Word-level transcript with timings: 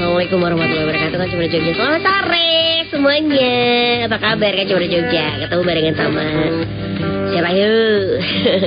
Assalamualaikum 0.00 0.40
warahmatullahi 0.40 0.86
wabarakatuh 0.88 1.16
Kan 1.20 1.28
Cemara 1.28 1.48
Jogja. 1.52 1.72
Selamat 1.76 2.00
sore 2.08 2.56
semuanya. 2.88 3.52
Apa 4.08 4.16
kabar 4.16 4.52
kan 4.56 4.64
Cemara 4.64 4.88
Jogja? 4.88 5.26
Ketemu 5.44 5.60
barengan 5.68 5.94
sama 6.00 6.24
Siapa 7.28 7.50
yuk? 7.52 8.04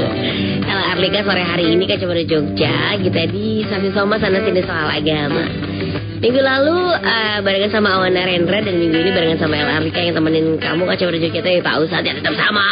Kalau 0.70 0.84
Arlika 0.94 1.26
sore 1.26 1.42
hari 1.42 1.74
ini 1.74 1.90
kan 1.90 1.98
Cemara 1.98 2.22
Jogja 2.22 3.02
Kita 3.02 3.22
di 3.34 3.66
Safi 3.66 3.90
Soma 3.98 4.22
sana 4.22 4.46
sini 4.46 4.62
soal 4.62 4.86
agama. 4.94 5.42
Minggu 6.22 6.38
lalu 6.38 6.78
uh, 7.02 7.38
barengan 7.42 7.82
sama 7.82 7.98
Awan 7.98 8.14
Narendra 8.14 8.62
Dan 8.62 8.78
minggu 8.78 8.94
ini 9.02 9.10
barengan 9.10 9.42
sama 9.42 9.58
El 9.58 9.74
Arlika 9.74 10.06
Yang 10.06 10.22
temenin 10.22 10.62
kamu 10.62 10.86
kan 10.86 10.96
Cemara 11.02 11.18
Jogja. 11.18 11.42
Tapi 11.42 11.66
Pak 11.66 11.76
Ustadz 11.82 12.06
ya 12.06 12.14
tetap 12.14 12.38
sama. 12.38 12.70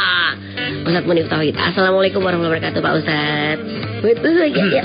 Ustadz 0.85 1.09
Munif 1.09 1.25
Tauhid. 1.33 1.57
Assalamualaikum 1.57 2.21
warahmatullahi 2.21 2.61
wabarakatuh 2.61 2.81
Pak 2.85 2.93
Ustadz. 3.01 3.65
Betul 4.05 4.53
ya, 4.53 4.65
ya. 4.69 4.83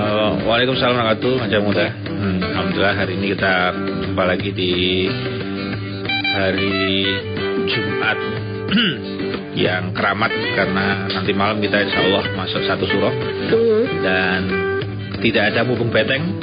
Uh, 0.00 0.40
Waalaikumsalam 0.48 0.96
warahmatullahi 0.96 1.52
wabarakatuh. 1.52 1.68
Muda. 1.68 2.05
Hmm, 2.26 2.42
Alhamdulillah 2.42 2.96
hari 2.98 3.22
ini 3.22 3.38
kita 3.38 3.70
jumpa 4.02 4.24
lagi 4.26 4.50
di 4.50 5.06
hari 6.34 7.06
Jumat. 7.70 8.18
Yang 9.54 9.94
keramat 9.94 10.34
karena 10.58 11.06
nanti 11.06 11.30
malam 11.38 11.62
kita 11.62 11.86
insya 11.86 12.02
Allah 12.02 12.26
masuk 12.34 12.66
satu 12.66 12.82
surah. 12.90 13.14
Mhm. 13.46 13.82
dan 14.02 14.40
tidak 15.22 15.54
ada 15.54 15.62
mubung 15.62 15.94
beteng 15.94 16.42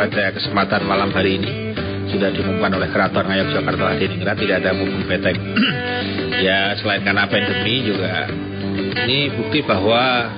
pada 0.00 0.32
kesempatan 0.32 0.88
malam 0.88 1.12
hari 1.12 1.44
ini. 1.44 1.76
Sudah 2.08 2.32
diumumkan 2.32 2.72
oleh 2.80 2.88
Keraton 2.88 3.28
Ngayogyakarta 3.28 4.00
Hadiningrat 4.00 4.36
tidak 4.40 4.64
ada 4.64 4.70
mubung 4.72 5.04
beteng. 5.04 5.36
Ya 6.36 6.72
selain 6.76 7.04
karena 7.04 7.28
pandemi 7.28 7.84
juga 7.84 8.28
ini 9.04 9.28
bukti 9.28 9.60
bahwa 9.64 10.28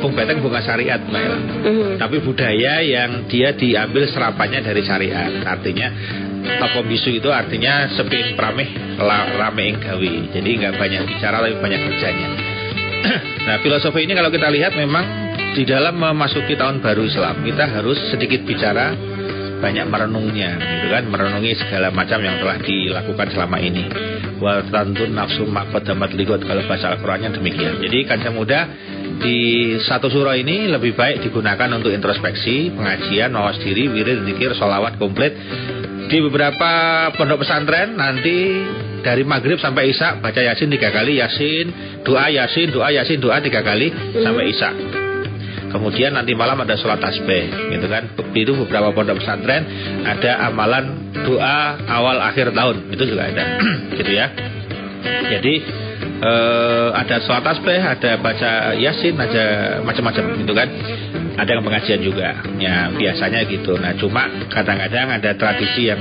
mubung 0.00 0.16
beteng 0.16 0.40
bukan 0.40 0.64
syariat 0.64 0.96
Mbak 0.96 1.20
Ella. 1.20 1.38
Mhm. 1.60 1.92
tapi 2.00 2.16
budaya 2.24 2.80
yang 2.80 3.28
dia 3.28 3.52
diambil 3.52 4.08
serapannya 4.08 4.64
dari 4.64 4.80
syariat. 4.80 5.28
Artinya 5.44 5.92
toko 6.56 6.88
bisu 6.88 7.20
itu 7.20 7.28
artinya 7.28 7.84
sepin 7.92 8.32
prameh 8.32 8.96
rame 9.36 9.76
gawe. 9.76 10.12
Jadi 10.32 10.50
nggak 10.56 10.80
banyak 10.80 11.04
bicara 11.04 11.44
tapi 11.44 11.60
banyak 11.60 11.80
kerjanya. 11.84 12.28
Nah 13.40 13.56
filosofi 13.64 14.04
ini 14.04 14.12
kalau 14.12 14.28
kita 14.28 14.52
lihat 14.52 14.76
memang 14.76 15.04
di 15.56 15.64
dalam 15.64 15.96
memasuki 15.96 16.54
tahun 16.54 16.84
baru 16.84 17.08
Islam 17.08 17.40
kita 17.42 17.64
harus 17.72 17.96
sedikit 18.12 18.44
bicara 18.44 18.92
banyak 19.60 19.84
merenungnya 19.88 20.56
gitu 20.56 20.86
kan? 20.92 21.04
Merenungi 21.08 21.52
segala 21.60 21.92
macam 21.92 22.20
yang 22.24 22.40
telah 22.40 22.56
dilakukan 22.60 23.28
selama 23.32 23.56
ini. 23.60 23.84
Wa 24.40 24.64
tantun 24.68 25.12
nafsu 25.12 25.44
maqaddamat 25.44 26.16
ligot 26.16 26.44
kalau 26.44 26.64
bahasa 26.64 26.96
Al-Qur'annya 26.96 27.36
demikian. 27.36 27.80
Jadi 27.80 27.98
kancah 28.08 28.32
muda 28.32 28.60
di 29.20 29.38
satu 29.84 30.08
surah 30.08 30.34
ini 30.34 30.66
lebih 30.66 30.96
baik 30.96 31.20
digunakan 31.20 31.68
untuk 31.76 31.92
introspeksi, 31.92 32.72
pengajian, 32.72 33.30
mawas 33.30 33.60
diri, 33.60 33.86
wirid, 33.86 34.24
zikir, 34.24 34.56
sholawat 34.56 34.96
komplit. 34.96 35.36
Di 36.10 36.18
beberapa 36.24 36.70
pondok 37.14 37.46
pesantren 37.46 37.94
nanti 37.94 38.36
dari 39.04 39.22
maghrib 39.22 39.60
sampai 39.60 39.92
isya 39.92 40.18
baca 40.18 40.40
yasin 40.40 40.72
tiga 40.72 40.90
kali, 40.90 41.20
yasin, 41.20 41.66
doa 42.02 42.26
yasin, 42.32 42.68
doa 42.72 42.88
yasin, 42.90 43.20
doa 43.20 43.38
tiga 43.38 43.60
kali 43.60 43.92
sampai 44.18 44.44
isya. 44.50 44.70
Kemudian 45.70 46.18
nanti 46.18 46.34
malam 46.34 46.58
ada 46.58 46.74
sholat 46.74 46.98
tasbih, 46.98 47.46
gitu 47.70 47.86
kan? 47.86 48.10
Itu 48.34 48.58
beberapa 48.66 48.90
pondok 48.90 49.22
pesantren 49.22 49.62
ada 50.02 50.50
amalan 50.50 51.14
doa 51.14 51.78
awal 51.86 52.18
akhir 52.26 52.50
tahun, 52.50 52.90
itu 52.90 53.04
juga 53.06 53.30
ada, 53.30 53.44
gitu 54.02 54.10
ya. 54.10 54.26
Jadi 55.30 55.54
eh, 56.20 56.88
ada 56.94 57.16
sholat 57.24 57.42
tasbih, 57.42 57.80
ada 57.80 58.10
baca 58.20 58.76
yasin, 58.76 59.16
ada 59.16 59.44
macam-macam 59.82 60.24
gitu 60.40 60.52
kan. 60.52 60.68
Ada 61.40 61.56
yang 61.56 61.64
pengajian 61.64 62.00
juga, 62.04 62.36
ya 62.60 62.92
biasanya 62.92 63.48
gitu. 63.48 63.72
Nah 63.80 63.96
cuma 63.96 64.28
kadang-kadang 64.52 65.08
ada 65.08 65.32
tradisi 65.32 65.88
yang 65.88 66.00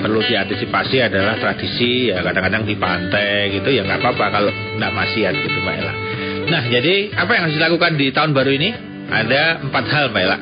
perlu 0.00 0.24
diantisipasi 0.24 0.96
adalah 1.06 1.36
tradisi 1.36 2.08
ya 2.08 2.24
kadang-kadang 2.24 2.64
di 2.64 2.74
pantai 2.80 3.52
gitu 3.60 3.68
ya 3.68 3.84
nggak 3.84 4.00
apa-apa 4.00 4.26
kalau 4.32 4.50
nggak 4.50 4.92
maksiat 4.96 5.32
gitu 5.36 5.58
Mbak 5.60 5.74
Ella. 5.76 5.94
Nah 6.50 6.62
jadi 6.66 6.94
apa 7.14 7.30
yang 7.36 7.42
harus 7.46 7.56
dilakukan 7.60 7.92
di 8.00 8.06
tahun 8.10 8.32
baru 8.32 8.50
ini? 8.56 8.70
Ada 9.10 9.42
empat 9.60 9.84
hal 9.92 10.04
Mbak 10.10 10.22
Ella. 10.24 10.38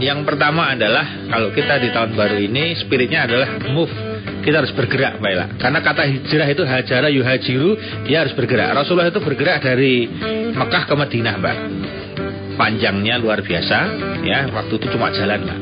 Yang 0.00 0.20
pertama 0.26 0.62
adalah 0.74 1.06
kalau 1.30 1.48
kita 1.54 1.74
di 1.80 1.88
tahun 1.94 2.18
baru 2.18 2.36
ini 2.40 2.76
spiritnya 2.82 3.30
adalah 3.30 3.48
move 3.70 4.09
kita 4.40 4.56
harus 4.64 4.72
bergerak 4.72 5.20
Mbak 5.20 5.30
Ella. 5.30 5.46
Karena 5.60 5.78
kata 5.84 6.02
hijrah 6.08 6.48
itu 6.48 6.62
hajara 6.64 7.08
yuhajiru 7.12 7.70
Dia 8.08 8.24
harus 8.24 8.32
bergerak. 8.32 8.72
Rasulullah 8.72 9.12
itu 9.12 9.20
bergerak 9.20 9.60
dari 9.64 10.08
Mekah 10.56 10.84
ke 10.88 10.94
Madinah 10.96 11.34
Mbak. 11.38 11.56
Panjangnya 12.56 13.16
luar 13.20 13.44
biasa 13.44 13.78
ya. 14.24 14.48
Waktu 14.52 14.72
itu 14.80 14.86
cuma 14.92 15.12
jalan 15.12 15.44
Mbak. 15.44 15.58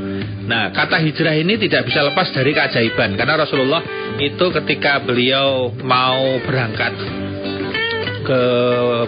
Nah 0.49 0.73
kata 0.73 0.97
hijrah 1.05 1.37
ini 1.37 1.61
tidak 1.61 1.85
bisa 1.91 2.01
lepas 2.07 2.31
dari 2.33 2.55
keajaiban. 2.55 3.19
Karena 3.19 3.35
Rasulullah 3.37 3.83
itu 4.19 4.47
ketika 4.63 5.03
beliau 5.03 5.75
mau 5.83 6.39
berangkat 6.43 6.95
ke 8.27 8.43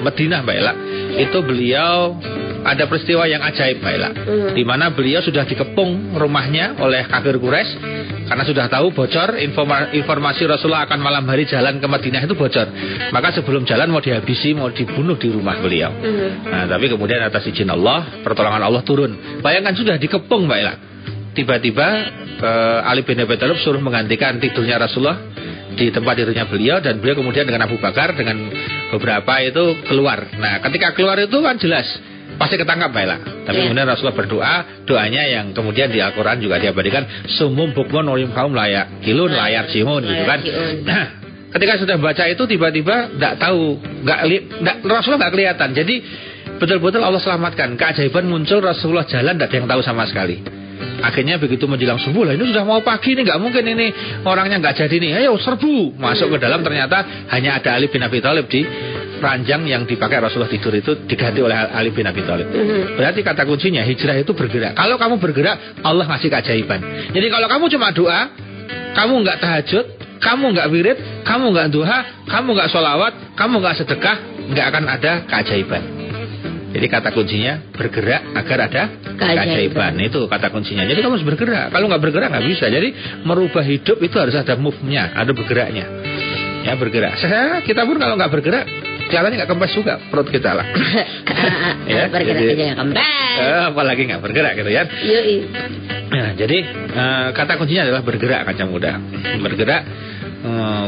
Madinah 0.01 0.41
Mbak 0.41 0.57
Ella 0.57 0.75
Itu 1.19 1.45
beliau 1.45 2.17
ada 2.61 2.85
peristiwa 2.87 3.25
yang 3.25 3.41
ajaib 3.41 3.81
Mbak 3.81 3.93
Ella 3.97 4.11
Mhm. 4.13 4.49
di 4.53 4.63
mana 4.65 4.93
beliau 4.93 5.21
sudah 5.21 5.45
dikepung 5.45 6.15
rumahnya 6.15 6.77
oleh 6.77 7.09
kafir 7.09 7.41
Quraisy 7.41 7.73
karena 8.29 8.45
sudah 8.47 8.67
tahu 8.71 8.95
bocor 8.95 9.41
informa- 9.41 9.91
informasi 9.91 10.47
Rasulullah 10.47 10.87
akan 10.87 10.99
malam 11.03 11.25
hari 11.27 11.51
jalan 11.51 11.83
ke 11.83 11.87
Madinah 11.87 12.23
itu 12.23 12.39
bocor. 12.39 12.67
Maka 13.11 13.35
sebelum 13.35 13.67
jalan 13.67 13.91
mau 13.91 13.99
dihabisi, 13.99 14.55
mau 14.55 14.71
dibunuh 14.71 15.19
di 15.19 15.29
rumah 15.35 15.59
beliau. 15.59 15.91
Mhm. 15.91 16.47
Nah, 16.47 16.65
tapi 16.71 16.87
kemudian 16.87 17.19
atas 17.21 17.43
izin 17.51 17.67
Allah, 17.67 18.23
pertolongan 18.23 18.63
Allah 18.63 18.87
turun. 18.87 19.43
Bayangkan 19.43 19.75
sudah 19.75 19.99
dikepung, 19.99 20.47
Mbak 20.47 20.59
Ella. 20.63 20.75
Tiba-tiba 21.31 21.89
eh, 22.41 22.89
Ali 22.89 23.05
bin 23.05 23.21
Abi 23.21 23.37
Thalib 23.37 23.61
suruh 23.61 23.79
menggantikan 23.79 24.41
tidurnya 24.41 24.81
Rasulullah 24.81 25.21
di 25.77 25.93
tempat 25.93 26.17
tidurnya 26.17 26.49
beliau 26.49 26.81
dan 26.81 26.97
beliau 26.97 27.21
kemudian 27.21 27.45
dengan 27.45 27.69
Abu 27.69 27.77
Bakar 27.77 28.17
dengan 28.17 28.49
beberapa 28.89 29.45
itu 29.45 29.85
keluar. 29.85 30.25
Nah, 30.41 30.59
ketika 30.65 30.97
keluar 30.97 31.21
itu 31.21 31.37
kan 31.37 31.61
jelas 31.61 31.85
pasti 32.41 32.57
ketangkap 32.57 32.89
Ella. 32.97 33.17
Tapi 33.45 33.53
Iya. 33.53 33.65
kemudian 33.69 33.85
Rasulullah 33.85 34.17
berdoa, 34.17 34.55
doanya 34.89 35.23
yang 35.29 35.53
kemudian 35.53 35.93
di 35.93 36.01
Al-Qur'an 36.01 36.41
juga 36.41 36.57
diabadikan 36.57 37.05
sumum 37.29 37.77
bukmun 37.77 38.09
olim 38.09 38.33
kaum 38.33 38.57
layak 38.57 39.05
kilun 39.05 39.29
layar 39.29 39.69
jimun 39.69 40.01
gitu 40.01 40.25
kan. 40.25 40.41
Nah, 40.89 41.05
ketika 41.53 41.77
sudah 41.77 42.01
baca 42.01 42.25
itu 42.25 42.43
tiba-tiba 42.49 43.13
tidak 43.13 43.35
tahu, 43.37 43.77
nggak 43.77 44.21
li- 44.25 44.47
nggak 44.49 44.77
Rasulullah 44.81 45.29
nggak 45.29 45.33
kelihatan. 45.37 45.69
Jadi 45.77 45.95
betul-betul 46.57 47.05
Allah 47.05 47.21
selamatkan. 47.21 47.77
Keajaiban 47.77 48.25
muncul 48.25 48.65
Rasulullah 48.65 49.05
jalan 49.05 49.37
tidak 49.37 49.53
ada 49.53 49.57
yang 49.61 49.69
tahu 49.69 49.83
sama 49.85 50.09
sekali. 50.09 50.41
Akhirnya 51.01 51.37
begitu 51.41 51.65
menjelang 51.65 51.97
subuh 51.97 52.29
lah 52.29 52.37
ini 52.37 52.45
sudah 52.45 52.65
mau 52.65 52.81
pagi 52.81 53.17
nih 53.17 53.25
nggak 53.25 53.41
mungkin 53.41 53.65
ini 53.65 53.87
orangnya 54.25 54.61
nggak 54.65 54.81
jadi 54.81 54.97
nih. 54.97 55.11
Ayo 55.25 55.37
serbu 55.37 55.97
masuk 55.97 56.37
ke 56.37 56.39
dalam 56.41 56.61
ternyata 56.61 57.27
hanya 57.33 57.57
ada 57.61 57.77
Ali 57.77 57.89
bin 57.89 58.01
Abi 58.01 58.21
Thalib 58.21 58.49
di 58.49 58.65
ranjang 59.21 59.63
yang 59.69 59.85
dipakai 59.85 60.19
Rasulullah 60.19 60.49
tidur 60.49 60.73
itu 60.73 61.05
diganti 61.05 61.39
oleh 61.39 61.55
Ali 61.55 61.93
bin 61.93 62.09
Abi 62.09 62.25
Thalib. 62.25 62.49
Mhm. 62.49 62.97
Berarti 62.97 63.21
kata 63.21 63.45
kuncinya 63.45 63.85
hijrah 63.85 64.17
itu 64.17 64.33
bergerak. 64.33 64.73
Kalau 64.75 64.97
kamu 64.97 65.21
bergerak, 65.21 65.85
Allah 65.85 66.09
ngasih 66.09 66.33
keajaiban. 66.33 66.81
Jadi 67.13 67.27
kalau 67.29 67.47
kamu 67.47 67.65
cuma 67.71 67.93
doa, 67.93 68.21
kamu 68.97 69.15
nggak 69.23 69.39
tahajud, 69.39 69.87
kamu 70.19 70.45
nggak 70.57 70.67
wirid, 70.73 70.99
kamu 71.23 71.45
nggak 71.53 71.69
duha, 71.71 71.99
kamu 72.27 72.49
nggak 72.57 72.69
sholawat, 72.69 73.13
kamu 73.37 73.55
nggak 73.61 73.77
sedekah, 73.79 74.17
nggak 74.51 74.67
akan 74.73 74.85
ada 74.89 75.13
keajaiban. 75.29 75.83
Jadi 76.71 76.87
kata 76.87 77.11
kuncinya 77.11 77.59
bergerak 77.75 78.31
agar 78.31 78.59
ada 78.71 78.83
Keajaiban. 79.19 79.35
keajaiban. 79.43 79.93
Itu 80.07 80.31
kata 80.31 80.55
kuncinya. 80.55 80.87
Jadi 80.87 81.03
kamu 81.03 81.19
harus 81.19 81.27
bergerak. 81.27 81.75
Kalau 81.75 81.91
nggak 81.91 81.99
bergerak 81.99 82.29
nggak 82.31 82.47
bisa. 82.47 82.71
Jadi 82.71 82.95
merubah 83.27 83.67
hidup 83.67 83.99
itu 83.99 84.17
harus 84.23 84.39
ada 84.39 84.55
move-nya, 84.55 85.11
ada 85.11 85.35
bergeraknya. 85.35 85.85
Ya 86.63 86.79
bergerak. 86.79 87.19
Saya 87.19 87.59
kita 87.67 87.83
pun 87.83 87.99
kalau 87.99 88.15
nggak 88.15 88.31
bergerak, 88.31 88.65
kelihatannya 89.11 89.37
nggak 89.37 89.51
kempes 89.51 89.73
juga 89.75 89.99
perut 90.09 90.31
kita 90.31 90.51
lah. 90.55 90.67
Ya, 91.91 92.07
Bergerak 92.07 92.39
jadi- 92.39 92.55
aja 92.55 92.65
nggak 92.71 92.79
kembali. 92.79 93.03
Eh, 93.41 93.63
apalagi 93.67 94.03
nggak 94.07 94.23
bergerak 94.23 94.53
gitu 94.55 94.71
ya. 94.71 94.83
Yoi. 94.87 95.37
Nah, 96.11 96.31
jadi 96.39 96.59
eh, 96.87 97.27
kata 97.35 97.59
kuncinya 97.59 97.83
adalah 97.83 98.03
bergerak 98.03 98.47
kancah 98.47 98.67
muda. 98.67 98.95
Bergerak 99.43 99.83
eh, 100.47 100.87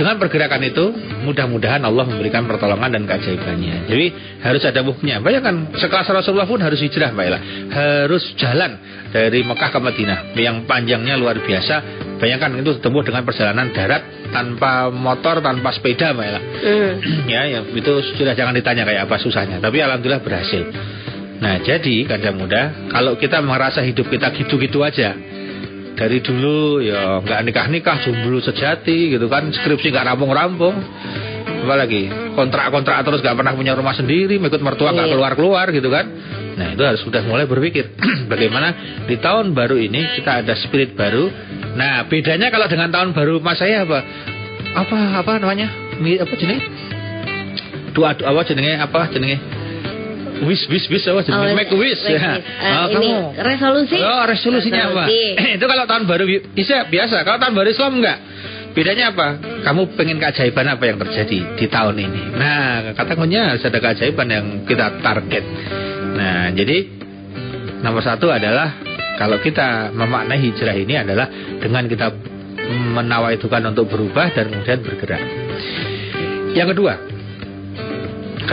dengan 0.00 0.16
pergerakan 0.16 0.64
itu 0.64 0.96
mudah-mudahan 1.28 1.84
Allah 1.84 2.08
memberikan 2.08 2.48
pertolongan 2.48 2.96
dan 2.96 3.04
keajaibannya. 3.04 3.84
Jadi 3.84 4.06
harus 4.40 4.64
ada 4.64 4.80
move-nya. 4.80 5.20
Bayangkan 5.20 5.76
sekelas 5.76 6.08
Rasulullah 6.08 6.48
pun 6.48 6.56
harus 6.64 6.80
hijrah, 6.80 7.12
Mbak 7.12 7.24
Ella. 7.28 7.40
Harus 7.68 8.24
jalan 8.40 8.80
dari 9.12 9.44
Mekah 9.44 9.68
ke 9.68 9.76
Madinah 9.76 10.18
yang 10.40 10.64
panjangnya 10.64 11.20
luar 11.20 11.44
biasa. 11.44 12.08
Bayangkan 12.16 12.56
itu 12.56 12.80
ditempuh 12.80 13.04
dengan 13.04 13.28
perjalanan 13.28 13.68
darat 13.76 14.32
tanpa 14.32 14.88
motor, 14.88 15.44
tanpa 15.44 15.68
sepeda, 15.76 16.16
Mbak 16.16 16.24
Ella. 16.32 16.40
Mhm. 16.40 16.92
ya, 17.28 17.40
ya 17.44 17.60
itu 17.68 17.92
sudah 18.16 18.32
jangan 18.32 18.56
ditanya 18.56 18.88
kayak 18.88 19.04
apa 19.04 19.20
susahnya. 19.20 19.60
Tapi 19.60 19.84
alhamdulillah 19.84 20.24
berhasil. 20.24 20.64
Nah, 21.44 21.60
jadi 21.60 22.08
kadang 22.08 22.40
muda 22.40 22.88
kalau 22.88 23.20
kita 23.20 23.44
merasa 23.44 23.84
hidup 23.84 24.08
kita 24.08 24.32
gitu-gitu 24.32 24.80
aja, 24.80 25.12
dari 25.96 26.18
dulu 26.22 26.80
ya 26.80 27.20
nggak 27.20 27.40
nikah-nikah 27.46 27.96
jomblo 28.04 28.40
sejati 28.40 29.14
gitu 29.16 29.26
kan 29.26 29.50
skripsi 29.52 29.92
nggak 29.92 30.06
rampung-rampung 30.14 30.76
apalagi 31.60 32.08
kontrak-kontrak 32.34 33.04
terus 33.04 33.20
nggak 33.20 33.36
pernah 33.36 33.52
punya 33.52 33.72
rumah 33.76 33.92
sendiri 33.92 34.40
ikut 34.40 34.62
mertua 34.64 34.96
nggak 34.96 35.08
Iya. 35.08 35.14
keluar-keluar 35.14 35.66
gitu 35.74 35.88
kan 35.92 36.06
Nah 36.60 36.76
itu 36.76 36.82
harus 36.84 37.00
sudah 37.00 37.24
mulai 37.24 37.48
berpikir 37.48 37.96
bagaimana 38.32 39.00
di 39.08 39.16
tahun 39.16 39.56
baru 39.56 39.80
ini 39.80 40.20
kita 40.20 40.44
ada 40.44 40.52
spirit 40.60 40.92
baru. 40.92 41.32
Nah 41.72 42.04
bedanya 42.04 42.52
kalau 42.52 42.68
dengan 42.68 42.92
tahun 42.92 43.16
baru 43.16 43.40
mas 43.40 43.56
saya 43.56 43.88
apa? 43.88 44.04
Apa 44.76 45.24
apa 45.24 45.40
namanya? 45.40 45.72
Apa 46.20 46.34
jenis? 46.36 46.60
Doa 47.96 48.12
apa 48.12 48.40
jenenge 48.44 48.76
apa 48.76 49.08
jenenge? 49.08 49.40
Wish 50.40 50.64
wish 50.70 50.86
wish 50.88 51.04
apa? 51.06 51.20
Oh, 51.26 51.52
Make 51.52 51.72
wish. 51.74 52.00
Ya. 52.06 52.38
Eh, 52.38 52.72
Oh, 52.80 52.86
ini 52.88 53.10
kamu- 53.12 53.32
resolusi. 53.36 53.98
Oh 54.00 54.22
resolusinya 54.24 54.82
apa? 54.88 55.04
Resolusi. 55.04 55.54
itu 55.58 55.66
kalau 55.66 55.84
tahun 55.84 56.04
baru 56.06 56.24
bisa 56.54 56.86
biasa. 56.86 57.26
Kalau 57.26 57.38
tahun 57.38 57.54
baru 57.54 57.68
Islam 57.68 57.92
enggak. 58.00 58.18
Bedanya 58.70 59.10
apa? 59.10 59.28
Kamu 59.66 59.98
pengen 59.98 60.22
keajaiban 60.22 60.70
apa 60.70 60.86
yang 60.86 60.96
terjadi 61.02 61.58
di 61.58 61.66
tahun 61.66 61.96
ini? 61.98 62.22
Nah, 62.38 62.94
kata 62.94 63.18
kuncinya 63.18 63.50
harus 63.50 63.66
ada 63.66 63.82
keajaiban 63.82 64.28
yang 64.30 64.46
kita 64.62 65.02
target. 65.02 65.42
Nah, 66.14 66.54
jadi 66.54 66.86
nomor 67.82 67.98
satu 67.98 68.30
adalah 68.30 68.78
kalau 69.18 69.42
kita 69.42 69.90
memaknai 69.90 70.38
hijrah 70.38 70.78
ini 70.78 70.94
adalah 71.02 71.26
dengan 71.58 71.90
kita 71.90 72.14
menawaikan 72.94 73.74
untuk 73.74 73.90
berubah 73.90 74.30
dan 74.38 74.54
kemudian 74.54 74.80
bergerak. 74.86 75.22
Yang 76.54 76.68
kedua, 76.78 76.94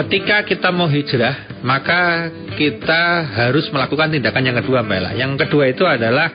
ketika 0.04 0.46
kita 0.46 0.70
mau 0.70 0.86
hijrah, 0.86 1.62
maka 1.66 2.30
kita 2.54 3.26
harus 3.26 3.66
melakukan 3.74 4.14
tindakan 4.14 4.44
yang 4.46 4.58
kedua, 4.62 4.86
Mbak 4.86 4.98
Ella. 4.98 5.12
Yang 5.18 5.32
kedua 5.46 5.64
itu 5.74 5.84
adalah 5.84 6.30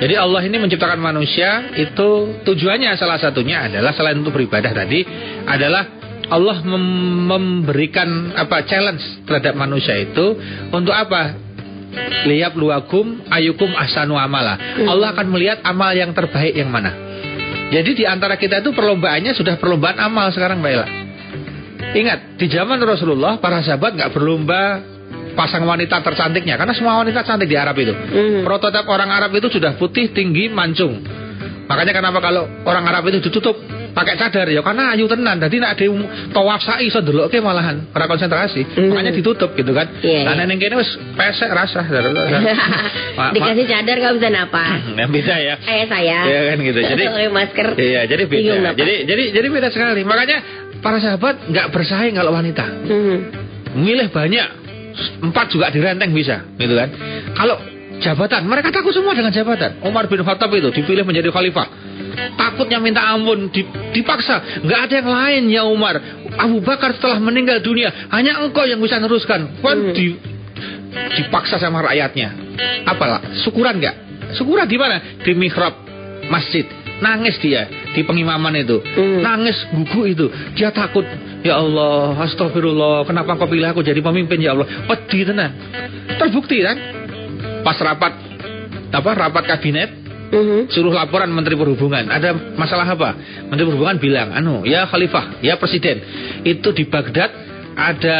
jadi 0.00 0.18
Allah 0.18 0.42
ini 0.42 0.56
menciptakan 0.58 0.98
manusia 0.98 1.70
itu 1.76 2.40
tujuannya 2.42 2.96
salah 2.98 3.20
satunya 3.20 3.68
adalah 3.68 3.94
selain 3.94 4.18
untuk 4.18 4.34
beribadah 4.34 4.72
tadi 4.74 5.04
adalah 5.44 5.86
Allah 6.32 6.56
mem- 6.64 7.28
memberikan 7.28 8.32
apa 8.32 8.64
challenge 8.64 9.28
terhadap 9.28 9.54
manusia 9.54 9.94
itu 10.00 10.34
untuk 10.72 10.96
apa? 10.96 11.36
Lihat 12.26 12.58
luakum 12.58 13.22
ayukum 13.30 13.70
ahsanu 13.76 14.18
amala. 14.18 14.58
Allah 14.82 15.14
akan 15.14 15.30
melihat 15.30 15.62
amal 15.62 15.94
yang 15.94 16.10
terbaik 16.10 16.56
yang 16.56 16.72
mana. 16.72 16.90
Jadi 17.70 18.02
di 18.02 18.04
antara 18.08 18.34
kita 18.34 18.64
itu 18.64 18.74
perlombaannya 18.74 19.36
sudah 19.36 19.60
perlombaan 19.62 20.00
amal 20.00 20.32
sekarang 20.34 20.58
Mbak 20.58 20.72
Ella. 20.74 21.03
Ingat, 21.92 22.40
di 22.40 22.46
zaman 22.48 22.80
Rasulullah 22.80 23.36
para 23.36 23.60
sahabat 23.60 23.92
nggak 23.94 24.10
berlomba 24.16 24.80
pasang 25.34 25.66
wanita 25.66 25.98
tercantiknya 26.00 26.54
karena 26.54 26.72
semua 26.72 27.02
wanita 27.02 27.26
cantik 27.26 27.50
di 27.50 27.58
Arab 27.58 27.76
itu. 27.76 27.92
Hmm. 27.92 28.40
Prototip 28.46 28.86
orang 28.86 29.10
Arab 29.10 29.34
itu 29.34 29.50
sudah 29.50 29.74
putih, 29.76 30.14
tinggi, 30.14 30.48
mancung. 30.48 31.02
Makanya 31.64 31.92
kenapa 31.96 32.20
kalau 32.20 32.44
orang 32.64 32.84
Arab 32.86 33.08
itu 33.10 33.24
ditutup 33.24 33.56
pakai 33.94 34.18
cadar 34.18 34.50
ya 34.50 34.60
karena 34.60 34.92
ayu 34.92 35.06
tenan. 35.06 35.38
Jadi 35.38 35.56
nak 35.62 35.78
ada 35.78 35.86
tawaf 36.34 36.60
sa'i 36.60 36.90
iso 36.90 36.98
ndelokke 37.00 37.38
malahan, 37.38 37.88
ora 37.94 38.04
konsentrasi. 38.10 38.62
Hmm. 38.74 38.90
Makanya 38.90 39.14
ditutup 39.14 39.54
gitu 39.54 39.70
kan. 39.70 39.86
Iya, 40.02 40.34
Nah, 40.34 40.44
ning 40.44 40.58
kene 40.58 40.76
wis 40.76 40.90
pesek 41.14 41.48
rasa. 41.48 41.86
Dikasih 43.34 43.64
cadar 43.70 43.96
nggak 44.02 44.14
bisa 44.18 44.28
napa. 44.28 44.64
Yang 44.98 45.10
beda 45.14 45.34
ya. 45.40 45.54
Kayak 45.62 45.86
saya. 45.88 46.18
Iya 46.26 46.40
kan 46.52 46.56
gitu. 46.60 46.78
Jadi 46.84 47.04
masker. 47.38 47.68
Iya, 47.78 48.00
jadi 48.10 48.22
beda. 48.26 48.54
Jadi 48.76 48.94
jadi 49.06 49.24
jadi 49.32 49.46
beda 49.48 49.68
sekali. 49.70 50.02
Makanya 50.02 50.38
para 50.84 51.00
sahabat 51.00 51.48
nggak 51.48 51.72
bersaing 51.72 52.14
kalau 52.14 52.36
wanita. 52.36 52.64
Hmm. 52.68 53.18
Milih 53.74 54.12
banyak. 54.12 54.62
Empat 55.24 55.50
juga 55.50 55.72
direnteng 55.74 56.14
bisa, 56.14 56.46
gitu 56.54 56.78
kan. 56.78 56.86
Kalau 57.34 57.58
jabatan, 57.98 58.46
mereka 58.46 58.70
takut 58.70 58.94
semua 58.94 59.10
dengan 59.10 59.34
jabatan. 59.34 59.82
Umar 59.82 60.06
bin 60.06 60.22
Khattab 60.22 60.54
itu 60.54 60.70
dipilih 60.70 61.02
menjadi 61.02 61.34
khalifah. 61.34 61.66
Takutnya 62.38 62.78
minta 62.78 63.02
ampun, 63.02 63.50
di- 63.50 63.66
dipaksa. 63.90 64.62
Nggak 64.62 64.80
ada 64.86 64.94
yang 65.02 65.10
lain 65.10 65.42
ya 65.50 65.62
Umar. 65.66 65.98
Abu 66.38 66.62
Bakar 66.62 66.94
setelah 66.94 67.18
meninggal 67.18 67.58
dunia, 67.58 67.90
hanya 68.14 68.38
engkau 68.38 68.62
yang 68.62 68.78
bisa 68.78 69.02
neruskan. 69.02 69.58
Kan 69.58 69.78
Hmm. 69.90 69.94
di, 69.98 70.14
dipaksa 71.18 71.58
sama 71.58 71.82
rakyatnya. 71.82 72.28
Apalah, 72.86 73.34
syukuran 73.42 73.82
nggak? 73.82 73.96
Syukuran 74.38 74.70
di 74.70 74.78
mana? 74.78 75.18
Di 75.26 75.34
mihrab 75.34 75.74
masjid. 76.30 76.70
Nangis 77.02 77.36
dia 77.42 77.66
di 77.94 78.02
pengimaman 78.06 78.54
itu. 78.54 78.78
Hmm. 78.82 79.22
Nangis 79.22 79.58
gugu 79.74 80.06
itu. 80.06 80.26
Dia 80.54 80.70
takut. 80.70 81.02
Ya 81.44 81.58
Allah, 81.60 82.16
astagfirullah. 82.24 83.04
Kenapa 83.04 83.36
kau 83.36 83.50
pilih 83.50 83.68
aku 83.68 83.84
jadi 83.84 84.00
pemimpin 84.00 84.40
ya 84.40 84.54
Allah? 84.56 84.64
Pedih 84.88 85.28
tenan. 85.28 85.50
Terbukti 86.16 86.62
kan? 86.64 86.76
Pas 87.60 87.76
rapat 87.80 88.12
apa 88.94 89.10
rapat 89.10 89.44
kabinet 89.44 89.90
Mhm. 90.34 90.72
suruh 90.72 90.90
laporan 90.90 91.30
Menteri 91.30 91.54
Perhubungan. 91.54 92.10
Ada 92.10 92.56
masalah 92.58 92.88
apa? 92.90 93.14
Menteri 93.46 93.70
Perhubungan 93.70 93.96
bilang, 94.02 94.34
anu, 94.34 94.66
ya 94.66 94.88
Khalifah, 94.88 95.38
ya 95.44 95.54
Presiden, 95.60 96.00
itu 96.42 96.74
di 96.74 96.90
Baghdad 96.90 97.30
ada 97.78 98.18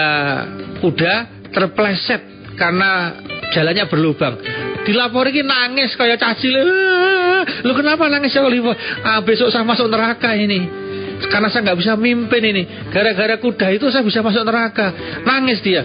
kuda 0.78 1.14
terpleset 1.50 2.22
karena 2.54 3.18
jalannya 3.50 3.84
berlubang. 3.90 4.38
Dilapor 4.84 5.32
ini 5.32 5.42
nangis 5.42 5.96
kayak 5.96 6.20
caci. 6.20 6.52
Lu 7.64 7.72
kenapa 7.72 8.08
nangis 8.12 8.36
ya 8.36 8.44
Khalifah? 8.44 8.76
Ah, 9.00 9.20
besok 9.24 9.48
saya 9.48 9.64
masuk 9.64 9.88
neraka 9.88 10.36
ini. 10.36 10.84
Karena 11.24 11.48
saya 11.48 11.64
nggak 11.64 11.78
bisa 11.80 11.92
mimpin 11.96 12.42
ini. 12.44 12.62
Gara-gara 12.92 13.40
kuda 13.40 13.72
itu 13.72 13.88
saya 13.88 14.04
bisa 14.04 14.20
masuk 14.20 14.44
neraka. 14.44 14.92
Nangis 15.24 15.64
dia. 15.64 15.82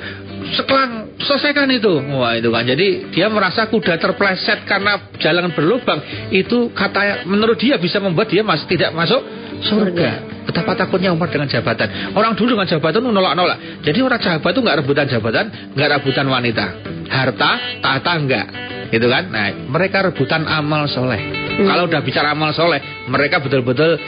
Sekelang 0.56 1.16
selesaikan 1.20 1.70
itu. 1.72 2.00
Wah 2.16 2.36
itu 2.36 2.52
kan. 2.52 2.64
Jadi 2.68 3.14
dia 3.16 3.32
merasa 3.32 3.72
kuda 3.72 3.96
terpleset 3.96 4.68
karena 4.68 5.16
jalan 5.22 5.52
berlubang. 5.56 6.00
Itu 6.34 6.76
kata 6.76 7.24
menurut 7.24 7.56
dia 7.56 7.80
bisa 7.80 8.04
membuat 8.04 8.28
dia 8.28 8.44
masih 8.44 8.68
tidak 8.68 8.92
masuk 8.92 9.22
surga. 9.64 10.44
Betapa 10.48 10.74
takutnya 10.74 11.14
Umar 11.14 11.30
dengan 11.30 11.46
jabatan. 11.46 12.16
Orang 12.18 12.34
dulu 12.34 12.58
dengan 12.58 12.68
jabatan 12.68 13.06
nolak-nolak. 13.06 13.86
Jadi 13.86 14.00
orang 14.02 14.18
jabat 14.18 14.50
itu 14.50 14.60
nggak 14.66 14.78
rebutan 14.82 15.06
jabatan, 15.06 15.46
nggak 15.78 15.90
rebutan 16.00 16.26
wanita, 16.26 16.66
harta, 17.06 17.52
tahta 17.84 18.12
enggak, 18.18 18.48
gitu 18.90 19.08
kan? 19.10 19.30
Nah, 19.30 19.70
mereka 19.70 20.06
rebutan 20.06 20.46
amal 20.46 20.90
soleh. 20.90 21.22
Kalau 21.60 21.86
udah 21.90 22.02
bicara 22.02 22.34
amal 22.34 22.56
soleh, 22.56 23.06
mereka 23.10 23.44
betul-betul 23.44 24.00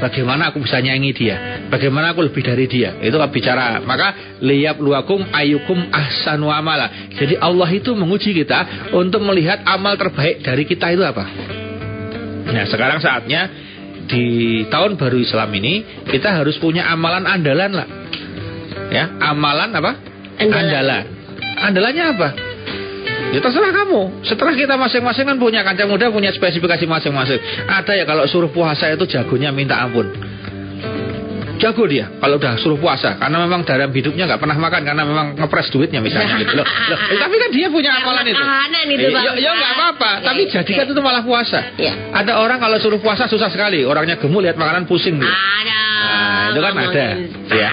bagaimana 0.00 0.52
aku 0.52 0.60
bisa 0.60 0.80
nyanyi 0.82 1.14
dia, 1.16 1.36
bagaimana 1.72 2.12
aku 2.12 2.26
lebih 2.28 2.42
dari 2.44 2.66
dia. 2.68 3.00
Itu 3.00 3.16
kan 3.16 3.30
bicara. 3.32 3.80
Maka 3.82 4.38
liyab 4.42 4.80
luakum 4.80 5.24
ayukum 5.32 5.88
ahsanu 5.92 6.52
amala. 6.52 7.10
Jadi 7.16 7.38
Allah 7.38 7.68
itu 7.72 7.94
menguji 7.96 8.36
kita 8.36 8.90
untuk 8.92 9.24
melihat 9.24 9.64
amal 9.64 9.96
terbaik 9.96 10.44
dari 10.44 10.64
kita 10.68 10.92
itu 10.92 11.02
apa. 11.02 11.24
Nah, 12.46 12.64
sekarang 12.68 13.02
saatnya 13.02 13.50
di 14.06 14.62
tahun 14.70 14.94
baru 14.94 15.18
Islam 15.18 15.50
ini 15.58 16.06
kita 16.06 16.30
harus 16.30 16.54
punya 16.62 16.86
amalan 16.86 17.26
andalan 17.26 17.72
lah. 17.74 17.88
Ya, 18.86 19.10
amalan 19.18 19.74
apa? 19.74 19.92
Andalan. 20.38 20.62
Andalan. 20.62 21.04
Andalannya 21.56 22.04
apa? 22.14 22.28
Ya 23.36 23.40
terserah 23.44 23.68
kamu. 23.68 24.24
Setelah 24.24 24.56
kita 24.56 24.74
masing-masing 24.80 25.24
kan 25.28 25.36
punya 25.36 25.60
kancang 25.60 25.92
muda 25.92 26.08
punya 26.08 26.32
spesifikasi 26.32 26.88
masing-masing. 26.88 27.36
Ada 27.68 27.92
ya 28.00 28.04
kalau 28.08 28.24
suruh 28.24 28.48
puasa 28.48 28.88
itu 28.88 29.04
jagonya 29.04 29.52
minta 29.52 29.76
ampun. 29.76 30.08
Jago 31.56 31.88
dia 31.88 32.12
kalau 32.20 32.36
udah 32.36 32.56
suruh 32.60 32.76
puasa 32.76 33.16
karena 33.16 33.40
memang 33.40 33.64
dalam 33.64 33.88
hidupnya 33.88 34.28
nggak 34.28 34.40
pernah 34.40 34.56
makan 34.60 34.80
karena 34.84 35.02
memang 35.08 35.26
ngepres 35.40 35.72
duitnya 35.72 36.04
misalnya 36.04 36.36
gitu 36.40 36.52
loh. 36.52 36.64
Loh, 36.92 36.98
eh, 37.00 37.16
tapi 37.16 37.34
kan 37.40 37.48
dia 37.52 37.68
punya 37.72 37.96
amalan 37.96 38.24
itu. 38.28 38.36
itu, 38.36 39.08
Eh, 39.08 39.24
ya, 39.24 39.32
ya 39.40 39.50
nggak 39.56 39.72
apa-apa, 39.72 40.10
Ya, 40.20 40.24
tapi 40.32 40.42
ya, 40.44 40.52
jadikan 40.60 40.84
oke. 40.84 40.92
itu 40.92 41.00
malah 41.00 41.22
puasa. 41.24 41.60
Ya. 41.80 41.92
Ada 42.12 42.40
orang 42.40 42.60
kalau 42.60 42.76
suruh 42.76 43.00
puasa 43.00 43.24
susah 43.24 43.48
sekali, 43.48 43.84
orangnya 43.88 44.20
gemuk 44.20 44.44
lihat 44.44 44.60
makanan 44.60 44.84
pusing 44.84 45.16
dia. 45.16 45.32
Ada. 45.32 45.80
Nah, 45.96 46.44
itu 46.52 46.60
kan 46.60 46.72
ada. 46.76 47.06
Ya. 47.56 47.70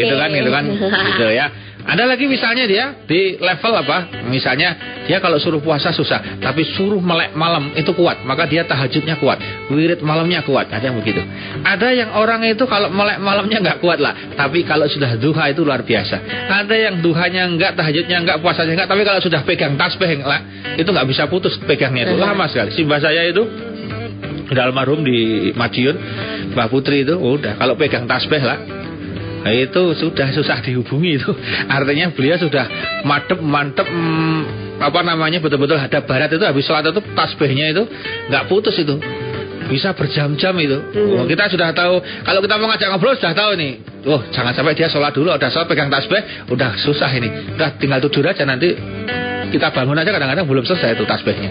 Gitu 0.00 0.14
kan, 0.16 0.28
gitu 0.32 0.50
kan. 0.52 0.64
gitu 1.12 1.26
ya. 1.28 1.46
Ada 1.86 2.02
lagi 2.02 2.26
misalnya 2.26 2.66
dia 2.66 2.84
di 3.06 3.38
level 3.38 3.72
apa? 3.78 4.26
Misalnya 4.26 4.98
dia 5.06 5.22
kalau 5.22 5.38
suruh 5.38 5.62
puasa 5.62 5.94
susah, 5.94 6.42
tapi 6.42 6.66
suruh 6.74 6.98
melek 6.98 7.38
malam 7.38 7.70
itu 7.78 7.94
kuat, 7.94 8.26
maka 8.26 8.42
dia 8.50 8.66
tahajudnya 8.66 9.22
kuat, 9.22 9.38
wirid 9.70 10.02
malamnya 10.02 10.42
kuat, 10.42 10.66
ada 10.66 10.82
yang 10.82 10.98
begitu. 10.98 11.22
Ada 11.62 11.94
yang 11.94 12.10
orang 12.18 12.42
itu 12.42 12.66
kalau 12.66 12.90
melek 12.90 13.22
malamnya 13.22 13.62
nggak 13.62 13.78
kuat 13.78 14.02
lah, 14.02 14.34
tapi 14.34 14.66
kalau 14.66 14.90
sudah 14.90 15.14
duha 15.14 15.54
itu 15.54 15.62
luar 15.62 15.86
biasa. 15.86 16.18
Ada 16.50 16.74
yang 16.74 16.94
duhanya 17.06 17.46
nggak, 17.54 17.78
tahajudnya 17.78 18.18
nggak, 18.26 18.36
puasanya 18.42 18.82
nggak, 18.82 18.90
tapi 18.90 19.02
kalau 19.06 19.20
sudah 19.22 19.40
pegang 19.46 19.78
tasbih 19.78 20.26
lah, 20.26 20.74
itu 20.74 20.88
nggak 20.90 21.06
bisa 21.06 21.30
putus 21.30 21.54
pegangnya 21.62 22.10
itu 22.10 22.18
lama 22.18 22.50
sekali. 22.50 22.74
Simbah 22.74 22.98
saya 22.98 23.30
itu 23.30 23.46
udah 24.46 24.62
almarhum 24.62 25.02
di 25.02 25.50
Madiun 25.54 25.96
Mbak 26.54 26.66
Putri 26.70 27.02
itu 27.02 27.18
udah 27.18 27.58
kalau 27.58 27.74
pegang 27.74 28.06
tasbih 28.06 28.38
lah 28.42 28.85
nah, 29.46 29.54
itu 29.54 29.82
sudah 29.94 30.28
susah 30.34 30.58
dihubungi 30.58 31.22
itu. 31.22 31.30
Artinya 31.70 32.10
beliau 32.10 32.34
sudah 32.34 32.66
madep 33.06 33.38
mantep 33.38 33.86
mm, 33.86 34.40
apa 34.82 35.00
namanya 35.06 35.38
betul-betul 35.38 35.78
hadap 35.78 36.02
barat 36.10 36.34
itu 36.34 36.42
habis 36.42 36.66
sholat 36.66 36.82
itu 36.90 36.98
tasbihnya 37.14 37.70
itu 37.70 37.86
nggak 38.26 38.50
putus 38.50 38.74
itu. 38.74 38.98
Bisa 39.66 39.94
berjam-jam 39.94 40.54
itu. 40.62 40.78
Oh, 41.18 41.26
kita 41.26 41.50
sudah 41.50 41.70
tahu 41.74 42.02
kalau 42.26 42.38
kita 42.42 42.54
mau 42.58 42.70
ngajak 42.74 42.88
ngobrol 42.90 43.14
sudah 43.14 43.34
tahu 43.38 43.54
nih. 43.54 43.72
Oh 44.06 44.22
jangan 44.34 44.50
sampai 44.54 44.74
dia 44.74 44.90
sholat 44.90 45.14
dulu 45.14 45.30
udah 45.30 45.50
sholat 45.50 45.66
pegang 45.70 45.90
tasbih 45.94 46.50
udah 46.50 46.74
susah 46.82 47.10
ini. 47.14 47.54
Udah 47.54 47.78
tinggal 47.78 48.02
tidur 48.02 48.26
aja 48.26 48.42
nanti 48.42 48.74
kita 49.50 49.70
bangun 49.70 49.94
aja 49.94 50.10
kadang-kadang 50.10 50.46
belum 50.46 50.66
selesai 50.66 50.98
itu 50.98 51.06
tasbihnya. 51.06 51.50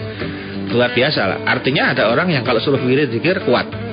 Luar 0.68 0.92
biasa 0.92 1.20
lah. 1.24 1.38
Artinya 1.48 1.96
ada 1.96 2.12
orang 2.12 2.28
yang 2.28 2.44
kalau 2.44 2.60
suruh 2.60 2.80
wirid 2.82 3.08
zikir 3.08 3.40
kuat. 3.46 3.85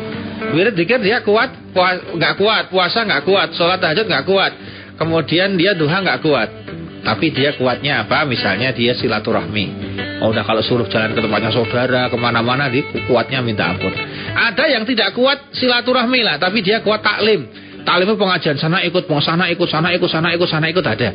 Wirid 0.53 0.77
zikir 0.77 1.01
dia 1.01 1.25
kuat, 1.25 1.73
nggak 2.13 2.33
kuat, 2.37 2.63
puasa 2.69 3.01
nggak 3.01 3.25
kuat, 3.25 3.49
sholat 3.57 3.81
tahajud 3.81 4.05
nggak 4.05 4.25
kuat. 4.29 4.51
Kemudian 4.95 5.57
dia 5.57 5.73
duha 5.73 5.99
nggak 6.05 6.21
kuat. 6.21 6.49
tapi 7.03 7.35
dia 7.35 7.51
kuatnya 7.59 8.07
apa? 8.07 8.23
Misalnya 8.23 8.71
dia 8.71 8.95
silaturahmi. 8.95 9.65
Oh, 10.23 10.31
udah 10.31 10.47
kalau 10.47 10.63
suruh 10.63 10.87
jalan 10.87 11.11
ke 11.11 11.19
tempatnya 11.19 11.51
saudara, 11.51 12.07
ke 12.07 12.15
mana-mana, 12.15 12.71
dia 12.71 12.87
kuatnya 13.03 13.43
minta 13.43 13.75
ampun. 13.75 13.91
Ada 14.31 14.71
yang 14.71 14.87
tidak 14.87 15.11
kuat 15.11 15.51
silaturahmi 15.51 16.23
lah, 16.23 16.39
tapi 16.39 16.63
dia 16.63 16.79
kuat 16.79 17.03
taklim 17.03 17.43
taklimnya 17.83 18.15
pengajian 18.15 18.57
sana 18.57 18.79
ikut 18.87 19.05
mau 19.11 19.19
sana 19.19 19.51
ikut 19.51 19.67
sana 19.67 19.91
ikut 19.93 20.09
sana 20.09 20.31
ikut 20.33 20.47
sana 20.47 20.65
ikut 20.71 20.85
ada 20.87 21.09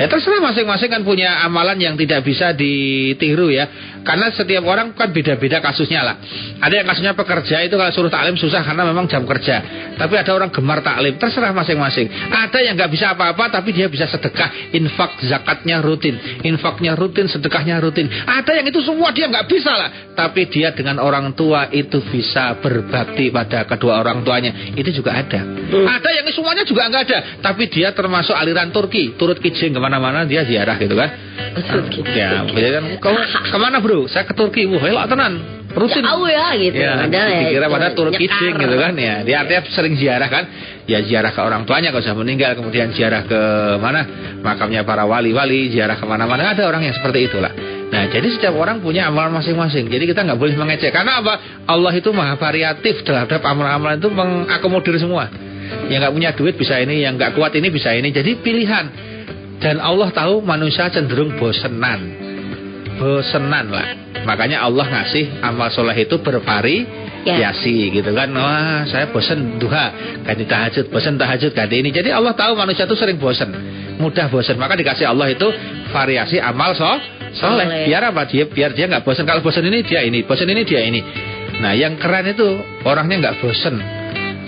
ya 0.00 0.06
terserah 0.08 0.40
masing-masing 0.40 0.90
kan 0.90 1.04
punya 1.04 1.44
amalan 1.44 1.76
yang 1.76 1.94
tidak 2.00 2.24
bisa 2.24 2.56
ditiru 2.56 3.52
ya 3.52 3.68
karena 4.04 4.28
setiap 4.30 4.64
orang 4.68 4.92
kan 4.92 5.10
beda-beda 5.10 5.64
kasusnya 5.64 6.04
lah. 6.04 6.16
Ada 6.60 6.84
yang 6.84 6.86
kasusnya 6.86 7.12
pekerja 7.16 7.64
itu 7.64 7.74
kalau 7.74 7.90
suruh 7.90 8.12
taklim 8.12 8.36
susah 8.36 8.60
karena 8.60 8.84
memang 8.84 9.08
jam 9.08 9.24
kerja. 9.24 9.56
Tapi 9.96 10.14
ada 10.20 10.30
orang 10.36 10.52
gemar 10.52 10.84
taklim 10.84 11.16
terserah 11.16 11.56
masing-masing. 11.56 12.12
Ada 12.28 12.58
yang 12.60 12.76
nggak 12.76 12.92
bisa 12.92 13.16
apa-apa 13.16 13.48
tapi 13.48 13.72
dia 13.72 13.88
bisa 13.88 14.04
sedekah. 14.06 14.76
Infak 14.76 15.24
zakatnya 15.24 15.80
rutin 15.80 16.20
infaknya 16.44 16.92
rutin 16.92 17.26
sedekahnya 17.26 17.80
rutin. 17.80 18.06
Ada 18.12 18.60
yang 18.60 18.66
itu 18.68 18.84
semua 18.84 19.10
dia 19.16 19.24
nggak 19.26 19.48
bisa 19.48 19.72
lah. 19.72 19.90
Tapi 20.12 20.46
dia 20.52 20.76
dengan 20.76 21.00
orang 21.00 21.32
tua 21.32 21.72
itu 21.72 22.04
bisa 22.04 22.60
berbakti 22.60 23.32
pada 23.32 23.64
kedua 23.64 24.04
orang 24.04 24.20
tuanya. 24.20 24.76
Itu 24.76 24.92
juga 24.92 25.16
ada. 25.16 25.40
Hmm. 25.40 25.88
ada 25.88 26.08
yang 26.12 26.28
semuanya 26.28 26.68
juga 26.68 26.86
nggak 26.92 27.02
ada. 27.08 27.18
Tapi 27.40 27.72
dia 27.72 27.96
termasuk 27.96 28.36
aliran 28.36 28.68
Turki. 28.68 29.16
Turut 29.16 29.40
kijing 29.40 29.72
ke 29.72 29.80
mana-mana 29.80 30.28
dia 30.28 30.44
ziarah 30.44 30.76
gitu 30.76 30.94
kan 30.94 31.10
Turki 31.62 32.00
ya 32.14 32.42
kan. 32.48 32.84
Kamu 32.98 33.18
ke 33.52 33.58
mana 33.60 33.78
bro? 33.78 34.10
Saya 34.10 34.24
ke 34.26 34.34
Turki 34.34 34.66
wah 34.66 34.82
elok 34.82 35.06
tenan. 35.10 35.64
Rutin 35.74 36.06
jauh 36.06 36.30
ya 36.30 36.54
gitu. 36.54 36.78
Ya, 36.78 37.02
ada 37.02 37.20
ya 37.34 37.50
dikira 37.50 37.66
pada 37.66 37.90
turut 37.98 38.14
kijing 38.14 38.54
gitu 38.62 38.76
kan 38.78 38.94
ya. 38.94 39.26
Dia 39.26 39.42
artinya 39.42 39.62
sering 39.74 39.98
ziarah 39.98 40.30
kan? 40.30 40.46
Ya 40.86 41.02
ziarah 41.02 41.34
ke 41.34 41.40
orang 41.42 41.66
tuanya 41.66 41.90
kalau 41.90 42.06
sudah 42.06 42.18
meninggal. 42.22 42.54
Kemudian 42.54 42.94
ziarah 42.94 43.26
ke 43.26 43.40
mana? 43.82 44.06
Makamnya 44.38 44.86
para 44.86 45.02
wali-wali 45.02 45.74
ziarah 45.74 45.98
ke 45.98 46.06
mana-mana 46.06 46.54
ada 46.54 46.62
orang 46.70 46.86
yang 46.86 46.94
seperti 46.94 47.26
itulah. 47.26 47.50
Nah, 47.90 48.10
jadi 48.10 48.26
setiap 48.38 48.54
orang 48.54 48.82
punya 48.82 49.10
amalan 49.10 49.34
masing-masing. 49.34 49.90
Jadi 49.90 50.04
kita 50.06 50.22
nggak 50.22 50.38
boleh 50.38 50.54
mengecek. 50.54 50.94
Karena 50.94 51.18
apa? 51.22 51.62
Allah 51.66 51.92
itu 51.94 52.10
maha 52.14 52.38
variatif 52.38 53.02
terhadap 53.02 53.42
amalan-amalan 53.42 53.98
itu 53.98 54.10
mengakomodir 54.14 54.94
semua. 55.02 55.26
Yang 55.90 55.98
nggak 56.06 56.14
punya 56.14 56.30
duit 56.38 56.54
bisa 56.54 56.78
ini, 56.78 57.02
yang 57.02 57.18
nggak 57.18 57.34
kuat 57.34 57.50
ini 57.58 57.70
bisa 57.70 57.90
ini. 57.94 58.14
Jadi 58.14 58.38
pilihan. 58.38 59.13
Dan 59.62 59.80
Allah 59.80 60.10
tahu 60.10 60.42
manusia 60.44 60.90
cenderung 60.90 61.36
bosenan. 61.38 62.00
Bosenan 62.98 63.66
lah. 63.70 63.88
Makanya 64.24 64.64
Allah 64.64 64.86
ngasih 64.88 65.44
amal 65.44 65.68
soleh 65.68 65.94
itu 66.00 66.16
bervariasi 66.22 67.76
ya. 67.92 67.94
gitu 68.00 68.10
kan. 68.16 68.28
Wah 68.32 68.88
saya 68.88 69.12
bosen 69.12 69.60
duha, 69.60 69.92
ganti 70.24 70.48
tahajud, 70.48 70.88
bosen 70.88 71.20
tahajud, 71.20 71.52
ganti 71.52 71.76
ini. 71.84 71.92
Jadi 71.92 72.08
Allah 72.08 72.32
tahu 72.32 72.56
manusia 72.56 72.88
itu 72.88 72.96
sering 72.96 73.20
bosen. 73.20 73.52
Mudah 74.00 74.32
bosen. 74.32 74.56
Maka 74.56 74.74
dikasih 74.80 75.06
Allah 75.06 75.30
itu 75.30 75.46
variasi 75.92 76.40
amal 76.40 76.72
so 76.72 76.88
soleh. 77.36 77.84
Biar 77.86 78.10
apa? 78.10 78.24
Dia, 78.24 78.48
biar 78.48 78.72
dia 78.72 78.88
nggak 78.88 79.04
bosen. 79.04 79.28
Kalau 79.28 79.44
bosen 79.44 79.64
ini 79.68 79.84
dia 79.84 80.00
ini, 80.00 80.24
bosen 80.24 80.48
ini 80.48 80.62
dia 80.64 80.80
ini. 80.82 81.00
Nah 81.60 81.76
yang 81.76 82.00
keren 82.00 82.26
itu 82.26 82.58
orangnya 82.82 83.30
nggak 83.30 83.36
bosen 83.44 83.93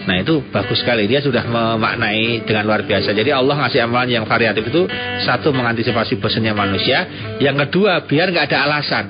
Nah 0.07 0.23
itu 0.23 0.39
bagus 0.55 0.79
sekali 0.81 1.11
dia 1.11 1.19
sudah 1.19 1.43
memaknai 1.45 2.47
dengan 2.47 2.63
luar 2.63 2.87
biasa. 2.87 3.11
Jadi 3.11 3.35
Allah 3.35 3.67
ngasih 3.67 3.83
amalan 3.83 4.23
yang 4.23 4.25
variatif 4.25 4.71
itu 4.71 4.87
satu 5.27 5.51
mengantisipasi 5.51 6.23
bosannya 6.23 6.55
manusia, 6.55 6.99
yang 7.43 7.59
kedua 7.67 8.07
biar 8.07 8.31
nggak 8.31 8.47
ada 8.51 8.59
alasan. 8.71 9.05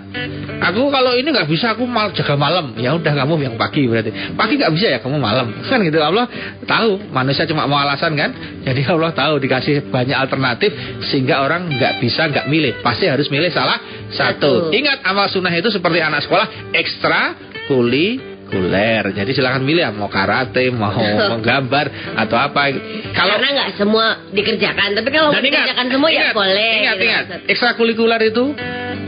Aku 0.56 0.88
kalau 0.88 1.12
ini 1.12 1.28
nggak 1.28 1.52
bisa 1.52 1.76
aku 1.76 1.84
mal 1.84 2.16
jaga 2.16 2.32
malam, 2.32 2.72
ya 2.80 2.96
udah 2.96 3.12
kamu 3.12 3.44
yang 3.44 3.56
pagi 3.60 3.84
berarti. 3.84 4.32
Pagi 4.32 4.56
nggak 4.56 4.72
bisa 4.72 4.86
ya 4.88 4.98
kamu 5.04 5.20
malam, 5.20 5.52
kan 5.68 5.78
gitu 5.84 6.00
Allah 6.00 6.24
tahu 6.64 7.12
manusia 7.12 7.44
cuma 7.44 7.68
mau 7.68 7.76
alasan 7.76 8.16
kan. 8.16 8.32
Jadi 8.64 8.88
Allah 8.88 9.12
tahu 9.12 9.36
dikasih 9.36 9.92
banyak 9.92 10.16
alternatif 10.16 10.72
sehingga 11.12 11.44
orang 11.44 11.68
nggak 11.68 12.00
bisa 12.00 12.24
nggak 12.32 12.48
milih, 12.48 12.80
pasti 12.80 13.04
harus 13.04 13.28
milih 13.28 13.52
salah 13.52 13.76
satu. 14.16 14.72
Ingat 14.72 15.04
amal 15.04 15.28
sunnah 15.28 15.52
itu 15.52 15.68
seperti 15.68 16.00
anak 16.00 16.24
sekolah 16.24 16.72
ekstra 16.72 17.36
kuli 17.68 18.35
kuler. 18.48 19.04
Jadi 19.12 19.30
silahkan 19.34 19.62
milih 19.62 19.82
ya 19.82 19.90
mau 19.92 20.10
karate, 20.10 20.70
mau 20.70 20.94
menggambar 21.36 22.16
atau 22.16 22.36
apa. 22.38 22.72
Kalau 23.12 23.34
karena 23.38 23.48
nggak 23.52 23.70
semua 23.78 24.06
dikerjakan, 24.30 24.88
tapi 24.96 25.08
kalau 25.10 25.30
ingat, 25.34 25.42
dikerjakan 25.42 25.86
semua 25.90 26.08
ya 26.08 26.14
ingat, 26.14 26.26
ya 26.26 26.34
boleh. 26.34 26.72
Ingat, 26.74 26.94
gitu 26.94 27.04
ingat. 27.04 27.24
Ekstrakurikuler 27.50 28.20
itu 28.30 28.44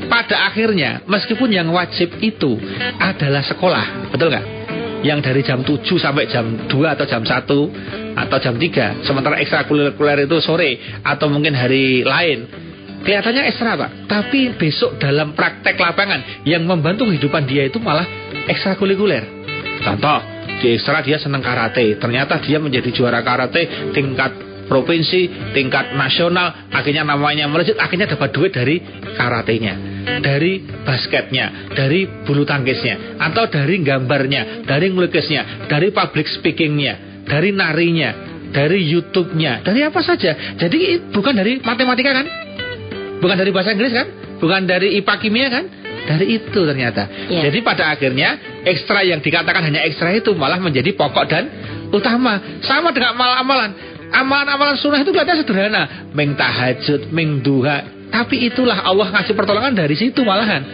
pada 0.08 0.36
akhirnya 0.48 0.90
meskipun 1.04 1.48
yang 1.52 1.68
wajib 1.70 2.16
itu 2.20 2.58
adalah 2.98 3.42
sekolah, 3.44 4.12
betul 4.12 4.32
nggak? 4.32 4.46
Yang 4.98 5.18
dari 5.30 5.42
jam 5.46 5.62
7 5.62 5.78
sampai 5.94 6.26
jam 6.26 6.66
2 6.66 6.74
atau 6.74 7.06
jam 7.06 7.22
1 7.22 8.18
atau 8.18 8.38
jam 8.42 8.54
3 8.58 9.06
Sementara 9.06 9.38
ekstrakurikuler 9.38 10.26
itu 10.26 10.42
sore 10.42 10.98
Atau 11.06 11.30
mungkin 11.30 11.54
hari 11.54 12.02
lain 12.02 12.50
Kelihatannya 12.98 13.42
ekstra 13.46 13.78
pak 13.78 13.90
Tapi 14.10 14.58
besok 14.58 14.98
dalam 14.98 15.32
praktek 15.32 15.78
lapangan 15.78 16.42
Yang 16.42 16.62
membantu 16.66 17.06
kehidupan 17.08 17.46
dia 17.46 17.66
itu 17.70 17.78
malah 17.78 18.04
ekstrakurikuler. 18.48 19.24
Contoh, 19.84 20.18
di 20.58 20.74
ekstra 20.74 21.04
dia 21.04 21.20
senang 21.20 21.44
karate. 21.44 22.00
Ternyata 22.00 22.40
dia 22.42 22.58
menjadi 22.58 22.90
juara 22.90 23.22
karate 23.22 23.92
tingkat 23.94 24.48
provinsi, 24.68 25.52
tingkat 25.56 25.96
nasional, 25.96 26.68
akhirnya 26.68 27.02
namanya 27.06 27.48
melejit, 27.48 27.80
akhirnya 27.80 28.04
dapat 28.04 28.30
duit 28.36 28.52
dari 28.52 28.84
karatenya, 29.16 29.74
dari 30.20 30.60
basketnya, 30.84 31.72
dari 31.72 32.04
bulu 32.04 32.44
tangkisnya, 32.44 33.16
atau 33.16 33.48
dari 33.48 33.80
gambarnya, 33.80 34.68
dari 34.68 34.92
ngelukisnya, 34.92 35.66
dari 35.72 35.88
public 35.88 36.28
speakingnya, 36.28 37.24
dari 37.24 37.48
narinya, 37.56 38.10
dari 38.52 38.84
YouTube-nya, 38.92 39.64
dari 39.64 39.88
apa 39.88 40.04
saja. 40.04 40.60
Jadi 40.60 41.08
bukan 41.08 41.32
dari 41.32 41.64
matematika 41.64 42.12
kan? 42.12 42.47
Bukan 43.18 43.36
dari 43.38 43.50
bahasa 43.50 43.74
Inggris 43.74 43.92
kan? 43.94 44.06
Bukan 44.38 44.66
dari 44.66 44.98
IPA 45.02 45.14
kimia 45.18 45.48
kan? 45.50 45.64
Dari 46.08 46.40
itu 46.40 46.60
ternyata. 46.64 47.04
Ya. 47.28 47.50
Jadi 47.50 47.58
pada 47.60 47.92
akhirnya 47.92 48.62
ekstra 48.64 49.04
yang 49.04 49.20
dikatakan 49.20 49.60
hanya 49.60 49.84
ekstra 49.84 50.14
itu 50.16 50.32
malah 50.32 50.56
menjadi 50.56 50.96
pokok 50.96 51.24
dan 51.28 51.44
utama. 51.92 52.62
Sama 52.64 52.94
dengan 52.94 53.18
amalan-amalan. 53.18 53.70
Amalan-amalan 54.08 54.76
sunnah 54.80 55.04
itu 55.04 55.12
kelihatannya 55.12 55.44
sederhana. 55.44 55.82
Meng 56.16 56.32
tahajud, 56.32 57.12
meng 57.12 57.44
duha. 57.44 58.08
Tapi 58.08 58.48
itulah 58.48 58.88
Allah 58.88 59.12
ngasih 59.12 59.36
pertolongan 59.36 59.76
dari 59.76 59.92
situ 59.92 60.24
malahan. 60.24 60.64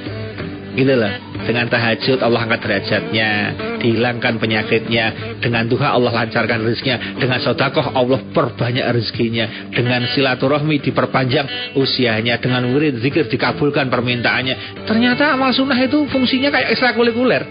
Gitu 0.75 0.91
loh. 0.91 1.13
Dengan 1.45 1.71
tahajud 1.71 2.19
Allah 2.19 2.41
angkat 2.51 2.61
derajatnya, 2.67 3.31
dihilangkan 3.79 4.43
penyakitnya. 4.43 5.39
Dengan 5.39 5.71
duha 5.71 5.95
Allah 5.95 6.11
lancarkan 6.11 6.67
rezekinya. 6.67 7.19
Dengan 7.19 7.39
sodakoh 7.39 7.95
Allah 7.95 8.21
perbanyak 8.35 8.87
rezekinya. 8.91 9.71
Dengan 9.71 10.07
silaturahmi 10.11 10.83
diperpanjang 10.83 11.79
usianya. 11.79 12.43
Dengan 12.43 12.67
wirid 12.75 12.99
zikir 12.99 13.31
dikabulkan 13.31 13.87
permintaannya. 13.87 14.87
Ternyata 14.87 15.39
amal 15.39 15.55
sunnah 15.55 15.79
itu 15.79 16.11
fungsinya 16.11 16.51
kayak 16.51 16.75
ekstrakurikuler. 16.75 17.43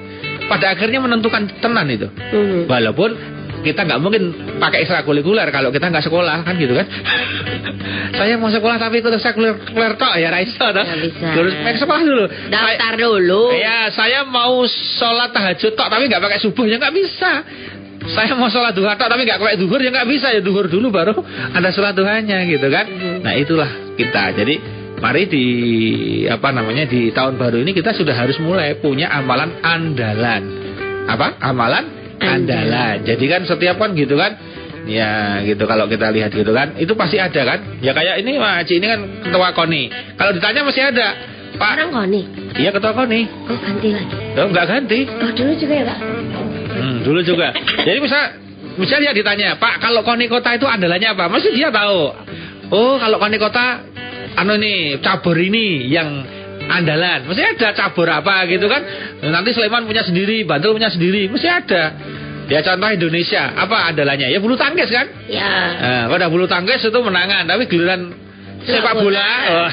Pada 0.44 0.76
akhirnya 0.76 1.00
menentukan 1.00 1.64
tenan 1.64 1.88
itu. 1.88 2.08
Hmm. 2.12 2.68
Walaupun 2.68 3.10
kita 3.64 3.88
nggak 3.88 4.00
mungkin 4.04 4.24
pakai 4.60 4.84
ekstrakurikuler 4.84 5.48
kalau 5.50 5.72
kita 5.72 5.88
nggak 5.88 6.04
sekolah 6.06 6.44
kan 6.44 6.54
gitu 6.60 6.76
kan? 6.76 6.88
Saya 8.20 8.38
mau 8.38 8.52
sekolah 8.52 8.78
tapi 8.78 9.00
ikut 9.00 9.10
ekstrakurikuler 9.16 9.96
tok 9.98 10.14
ya 10.20 10.30
Raisa 10.30 10.70
toh. 10.70 10.86
Terus 11.10 11.54
main 11.64 11.78
sekolah 11.80 12.02
dulu. 12.04 12.24
Daftar 12.52 12.94
dulu. 13.00 13.44
Ya 13.58 13.90
saya 13.90 14.28
mau 14.28 14.68
sholat 15.00 15.34
tahajud 15.34 15.74
tok 15.74 15.88
tapi 15.88 16.12
nggak 16.12 16.22
pakai 16.22 16.40
subuh 16.44 16.68
ya 16.68 16.78
nggak 16.78 16.94
bisa. 16.94 17.32
Saya 18.04 18.36
mau 18.36 18.52
sholat 18.52 18.76
duha 18.76 19.00
tok 19.00 19.08
tapi 19.08 19.24
nggak 19.24 19.40
pakai 19.40 19.58
duhur 19.58 19.80
ya 19.80 19.90
nggak 19.90 20.10
bisa. 20.12 20.28
Ya 20.36 20.42
duhur 20.44 20.68
dulu 20.68 20.92
baru 20.92 21.16
ada 21.56 21.70
sholat 21.72 21.96
duhanya 21.96 22.44
gitu 22.46 22.68
kan? 22.70 22.86
Nah 23.24 23.34
itulah 23.34 23.96
kita. 23.96 24.36
Jadi 24.38 24.56
mari 25.00 25.28
di 25.28 25.46
apa 26.30 26.54
namanya 26.54 26.88
di 26.88 27.12
tahun 27.12 27.36
baru 27.36 27.60
ini 27.60 27.76
kita 27.76 27.92
sudah 27.92 28.14
harus 28.14 28.38
mulai 28.44 28.78
punya 28.78 29.10
amalan 29.10 29.58
andalan. 29.64 30.44
Apa? 31.04 31.36
Amalan 31.42 32.03
andalan. 32.24 32.96
Jadi 33.04 33.26
kan 33.28 33.42
setiap 33.44 33.76
kan 33.78 33.92
gitu 33.94 34.16
kan? 34.16 34.36
Ya 34.84 35.40
gitu. 35.48 35.64
Kalau 35.64 35.88
kita 35.88 36.12
lihat 36.12 36.36
gitu 36.36 36.52
kan 36.52 36.76
Itu 36.76 37.00
pasti 37.00 37.16
ada 37.16 37.42
kan? 37.48 37.60
Ya 37.80 37.96
kayak 37.96 38.20
ini 38.20 38.36
Pak 38.36 38.52
Haji 38.64 38.74
ini 38.80 38.88
kan 38.88 39.00
ketua 39.24 39.50
KONI. 39.56 39.84
Kalau 40.20 40.32
ditanya 40.36 40.62
masih 40.68 40.84
ada. 40.92 41.08
Pak. 41.54 41.72
Orang 41.80 41.92
KONI? 41.94 42.22
Iya 42.60 42.70
ketua 42.76 42.92
KONI. 42.92 43.22
Oh 43.48 43.58
ganti 43.60 43.90
lagi. 43.96 44.16
Oh 44.40 44.46
enggak 44.50 44.66
ganti. 44.68 45.00
Oh 45.08 45.32
dulu 45.32 45.52
juga 45.56 45.74
ya 45.74 45.84
Pak? 45.88 46.00
Hmm, 46.74 46.96
Dulu 47.06 47.20
juga. 47.22 47.48
Jadi 47.86 48.00
misal 48.02 48.24
Misalnya 48.74 49.14
ditanya 49.14 49.54
Pak 49.62 49.86
kalau 49.86 50.02
KONI 50.02 50.26
kota 50.26 50.58
itu 50.58 50.66
andalannya 50.66 51.14
apa? 51.14 51.30
Masih 51.30 51.54
dia 51.54 51.70
tahu. 51.70 52.10
Oh 52.74 52.98
kalau 52.98 53.22
KONI 53.22 53.38
kota 53.38 53.66
Anu 54.34 54.58
nih 54.58 54.98
cabur 55.06 55.38
ini 55.38 55.86
yang 55.94 56.26
andalan. 56.82 57.30
Mesti 57.30 57.44
ada 57.58 57.70
cabur 57.78 58.08
apa 58.10 58.50
gitu 58.50 58.66
kan. 58.66 58.82
Nanti 59.22 59.54
Sleman 59.54 59.86
punya 59.86 60.02
sendiri, 60.02 60.42
Bantul 60.44 60.74
punya 60.76 60.90
sendiri, 60.90 61.30
mesti 61.30 61.48
ada. 61.48 61.84
Ya 62.52 62.60
contoh 62.60 62.90
Indonesia, 62.92 63.56
apa 63.56 63.94
andalannya? 63.94 64.28
Ya 64.28 64.40
bulu 64.44 64.60
tangkis 64.60 64.92
kan? 64.92 65.08
Ya. 65.32 65.52
Nah, 65.80 66.04
pada 66.12 66.28
bulu 66.28 66.44
tangkis 66.44 66.84
itu 66.84 67.00
menangan, 67.00 67.48
tapi 67.48 67.72
giliran 67.72 68.12
sepak 68.64 68.96
bola, 68.96 69.32
oh. 69.52 69.72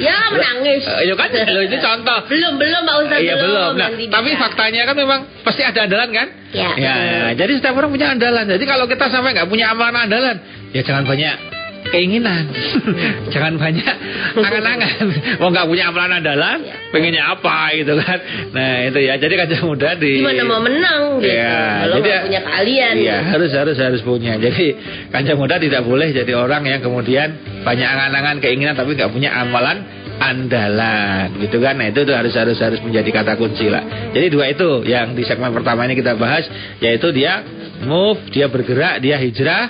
ya 0.00 0.32
menangis. 0.32 0.84
ya 0.84 1.12
kan, 1.16 1.28
lo 1.32 1.60
itu 1.64 1.76
contoh. 1.80 2.18
Belum 2.32 2.56
belum 2.56 2.82
Pak 2.84 2.96
Ustaz. 3.04 3.20
Iya 3.20 3.34
belum. 3.40 3.72
Nah, 3.76 3.88
tapi 4.08 4.30
faktanya 4.36 4.88
kan 4.88 4.96
memang 4.96 5.20
pasti 5.44 5.64
ada 5.64 5.88
andalan 5.88 6.10
kan? 6.12 6.28
Ya. 6.52 6.68
Ya, 6.76 6.96
jadi 7.36 7.60
setiap 7.60 7.76
orang 7.76 7.92
punya 7.92 8.12
andalan. 8.12 8.44
Jadi 8.44 8.64
kalau 8.64 8.84
kita 8.88 9.08
sampai 9.08 9.36
nggak 9.36 9.48
punya 9.48 9.72
amalan 9.72 10.08
andalan, 10.08 10.36
ya 10.72 10.80
jangan 10.84 11.04
banyak 11.04 11.55
keinginan. 11.92 12.44
Jangan 13.32 13.54
banyak 13.58 13.94
angan-angan. 14.36 15.04
Mau 15.42 15.48
nggak 15.52 15.66
punya 15.66 15.84
amalan 15.90 16.22
andalan, 16.22 16.58
ya. 16.62 16.74
pengennya 16.90 17.22
apa 17.36 17.74
gitu 17.76 17.92
kan. 17.98 18.18
Nah, 18.52 18.72
itu 18.88 18.98
ya. 19.02 19.14
Jadi 19.18 19.34
kaca 19.36 19.56
muda 19.62 19.90
di 19.98 20.22
Gimana 20.22 20.42
mau 20.46 20.60
menang 20.62 21.22
gitu. 21.22 21.34
Ya, 21.34 21.86
Kalau 21.86 21.96
jadi, 22.00 22.10
punya 22.26 22.40
kalian. 22.42 22.94
Iya, 22.98 23.18
harus 23.34 23.50
harus 23.52 23.76
harus 23.78 24.00
punya. 24.02 24.38
Jadi 24.38 24.64
kaca 25.10 25.32
muda 25.34 25.56
tidak 25.58 25.82
boleh 25.84 26.10
jadi 26.10 26.32
orang 26.34 26.62
yang 26.66 26.80
kemudian 26.82 27.62
banyak 27.66 27.86
angan-angan 27.86 28.38
keinginan 28.38 28.74
tapi 28.78 28.94
nggak 28.94 29.10
punya 29.10 29.34
amalan 29.34 29.82
andalan 30.16 31.28
gitu 31.44 31.60
kan 31.60 31.76
nah 31.76 31.92
itu 31.92 32.08
tuh 32.08 32.16
harus 32.16 32.32
harus 32.32 32.56
harus 32.56 32.80
menjadi 32.80 33.10
kata 33.12 33.36
kunci 33.36 33.68
lah 33.68 33.84
jadi 34.16 34.26
dua 34.32 34.48
itu 34.48 34.80
yang 34.88 35.12
di 35.12 35.22
segmen 35.28 35.52
pertama 35.52 35.84
ini 35.84 35.94
kita 35.96 36.16
bahas 36.16 36.48
yaitu 36.80 37.12
dia 37.12 37.44
move, 37.84 38.20
dia 38.32 38.46
bergerak, 38.48 39.02
dia 39.04 39.20
hijrah, 39.20 39.64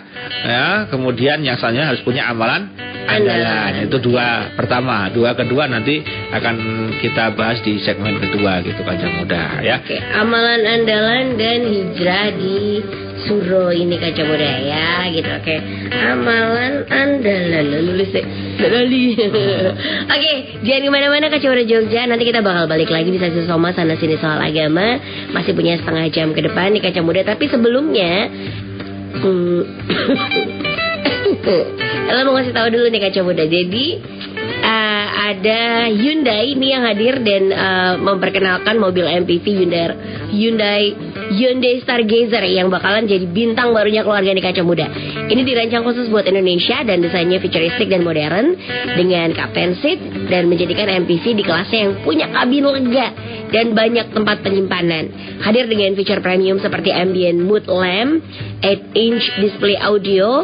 ya. 0.44 0.66
Kemudian 0.92 1.42
yang 1.42 1.58
selanjutnya 1.58 1.90
harus 1.90 2.02
punya 2.06 2.28
amalan 2.30 2.70
andalan. 3.06 3.86
Itu 3.86 4.02
dua 4.02 4.52
pertama, 4.58 5.08
dua 5.14 5.32
kedua 5.38 5.70
nanti 5.70 6.02
akan 6.34 6.56
kita 6.98 7.32
bahas 7.38 7.62
di 7.62 7.78
segmen 7.80 8.18
kedua 8.18 8.60
gitu 8.66 8.82
kan 8.82 8.98
muda 9.22 9.62
ya. 9.62 9.80
Oke, 9.80 9.96
amalan 9.98 10.62
andalan 10.66 11.26
dan 11.38 11.60
hijrah 11.64 12.26
di 12.34 12.56
Suro 13.26 13.74
ini 13.74 13.98
kaca 13.98 14.22
muda 14.22 14.50
ya 14.62 15.10
gitu. 15.10 15.26
Oke. 15.26 15.56
Amalan 15.90 16.86
andalan 16.86 17.66
nulis 17.82 18.10
Lali 18.56 19.12
oke 20.14 20.32
jangan 20.64 20.82
ke 20.86 20.90
mana-mana 20.90 21.26
kaca 21.28 21.46
muda 21.50 21.64
Jogja. 21.66 22.06
Nanti 22.06 22.24
kita 22.24 22.40
bakal 22.40 22.70
balik 22.70 22.88
lagi 22.88 23.10
di 23.10 23.18
sesi 23.18 23.44
Soma 23.44 23.74
sana 23.74 23.98
sini 23.98 24.16
soal 24.16 24.38
agama. 24.38 25.02
Masih 25.34 25.52
punya 25.52 25.76
setengah 25.76 26.06
jam 26.14 26.30
ke 26.32 26.40
depan 26.40 26.72
nih 26.72 26.82
kaca 26.82 27.00
muda 27.02 27.26
tapi 27.26 27.50
sebelumnya 27.50 28.30
hmm, 29.20 29.60
mau 32.26 32.34
ngasih 32.38 32.54
tahu 32.54 32.68
dulu 32.70 32.86
nih 32.90 33.02
kaca 33.06 33.20
muda 33.22 33.44
jadi 33.46 33.86
uh, 34.62 35.06
ada 35.32 35.60
Hyundai 35.90 36.54
ini 36.54 36.66
yang 36.74 36.82
hadir 36.86 37.22
dan 37.22 37.44
uh, 37.50 37.94
memperkenalkan 37.98 38.78
mobil 38.78 39.06
MPV 39.06 39.44
Hyundai 39.46 39.90
Hyundai 40.30 40.84
Hyundai 41.32 41.82
Stargazer 41.82 42.44
yang 42.46 42.70
bakalan 42.70 43.08
jadi 43.10 43.26
bintang 43.26 43.74
barunya 43.74 44.06
keluarga 44.06 44.30
di 44.30 44.42
kaca 44.42 44.62
muda. 44.62 44.86
Ini 45.26 45.42
dirancang 45.42 45.82
khusus 45.82 46.06
buat 46.06 46.26
Indonesia 46.26 46.82
dan 46.86 47.02
desainnya 47.02 47.42
futuristik 47.42 47.90
dan 47.90 48.06
modern 48.06 48.54
dengan 48.94 49.34
captain 49.34 49.74
seat 49.82 49.98
dan 50.30 50.46
menjadikan 50.46 50.86
MPV 51.06 51.24
di 51.34 51.42
kelasnya 51.42 51.80
yang 51.90 51.94
punya 52.06 52.26
kabin 52.30 52.66
lega 52.66 53.08
dan 53.50 53.74
banyak 53.74 54.10
tempat 54.10 54.42
penyimpanan. 54.42 55.10
Hadir 55.42 55.70
dengan 55.70 55.94
fitur 55.94 56.18
premium 56.22 56.58
seperti 56.58 56.90
ambient 56.90 57.38
mood 57.42 57.66
lamp, 57.70 58.22
8-inch 58.62 59.24
display 59.38 59.78
audio, 59.78 60.42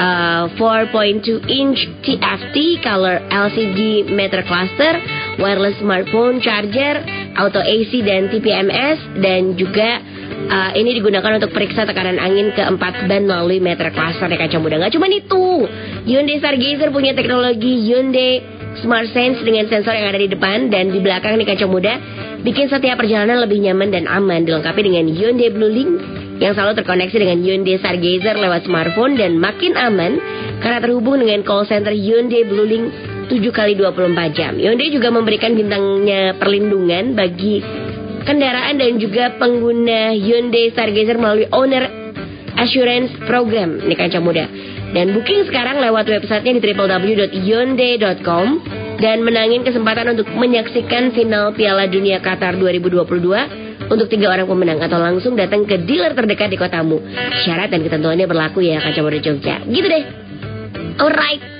uh, 0.00 0.44
4.2 0.56 1.48
inch 1.48 1.80
TFT 2.04 2.82
color 2.84 3.24
LCD 3.30 4.10
meter 4.12 4.44
cluster, 4.44 4.92
wireless 5.40 5.78
smartphone 5.80 6.42
charger, 6.42 7.00
auto 7.38 7.60
AC 7.60 7.92
dan 8.04 8.28
TPMS 8.28 8.98
dan 9.20 9.56
juga 9.56 10.00
uh, 10.48 10.70
ini 10.74 10.96
digunakan 10.98 11.38
untuk 11.38 11.54
periksa 11.54 11.86
tekanan 11.86 12.18
angin 12.18 12.50
ke 12.52 12.62
empat 12.62 13.06
ban 13.06 13.24
melalui 13.24 13.62
meter 13.62 13.92
cluster 13.94 14.28
ya 14.28 14.38
kaca 14.38 14.58
muda. 14.58 14.80
Gak 14.82 14.92
cuma 14.96 15.06
itu, 15.08 15.68
Hyundai 16.08 16.40
Stargazer 16.40 16.90
punya 16.90 17.12
teknologi 17.14 17.86
Hyundai 17.86 18.42
Smart 18.80 19.08
Sense 19.12 19.44
dengan 19.44 19.68
sensor 19.68 19.92
yang 19.92 20.08
ada 20.08 20.20
di 20.20 20.32
depan 20.32 20.72
dan 20.72 20.88
di 20.88 20.98
belakang 21.04 21.36
nih 21.36 21.44
kaca 21.44 21.68
muda 21.68 21.92
bikin 22.40 22.72
setiap 22.72 22.98
perjalanan 22.98 23.44
lebih 23.44 23.60
nyaman 23.60 23.92
dan 23.92 24.08
aman 24.08 24.48
dilengkapi 24.48 24.80
dengan 24.80 25.12
Hyundai 25.12 25.52
Blue 25.52 25.68
Link 25.68 25.92
yang 26.40 26.56
selalu 26.56 26.80
terkoneksi 26.80 27.16
dengan 27.20 27.38
Hyundai 27.44 27.76
Stargazer 27.78 28.34
lewat 28.40 28.66
smartphone 28.66 29.14
dan 29.20 29.36
makin 29.36 29.76
aman 29.76 30.18
karena 30.64 30.78
terhubung 30.80 31.20
dengan 31.20 31.44
call 31.44 31.68
center 31.68 31.92
Hyundai 31.92 32.48
Blue 32.48 32.66
Link 32.66 33.11
7 33.32 33.40
kali 33.48 33.72
24 33.80 34.36
jam. 34.36 34.52
Hyundai 34.60 34.92
juga 34.92 35.08
memberikan 35.08 35.56
bintangnya 35.56 36.36
perlindungan 36.36 37.16
bagi 37.16 37.64
kendaraan 38.28 38.76
dan 38.76 39.00
juga 39.00 39.32
pengguna 39.40 40.12
Hyundai 40.12 40.68
Stargazer 40.76 41.16
melalui 41.16 41.48
Owner 41.48 41.88
Assurance 42.60 43.16
Program 43.24 43.80
ini 43.80 43.96
kaca 43.96 44.20
muda. 44.20 44.44
Dan 44.92 45.16
booking 45.16 45.48
sekarang 45.48 45.80
lewat 45.80 46.04
websitenya 46.04 46.60
di 46.60 46.76
www.hyundai.com 46.76 48.46
dan 49.00 49.24
menangin 49.24 49.64
kesempatan 49.64 50.12
untuk 50.12 50.28
menyaksikan 50.36 51.16
final 51.16 51.56
Piala 51.56 51.88
Dunia 51.88 52.20
Qatar 52.20 52.60
2022 52.60 53.88
untuk 53.88 54.06
tiga 54.12 54.28
orang 54.28 54.44
pemenang 54.44 54.84
atau 54.84 55.00
langsung 55.00 55.32
datang 55.32 55.64
ke 55.64 55.80
dealer 55.88 56.12
terdekat 56.12 56.52
di 56.52 56.60
kotamu. 56.60 57.00
Syarat 57.48 57.72
dan 57.72 57.80
ketentuannya 57.80 58.28
berlaku 58.28 58.60
ya 58.60 58.84
kaca 58.84 59.00
muda 59.00 59.18
Jogja. 59.24 59.64
Gitu 59.64 59.88
deh. 59.88 60.04
Alright. 61.00 61.51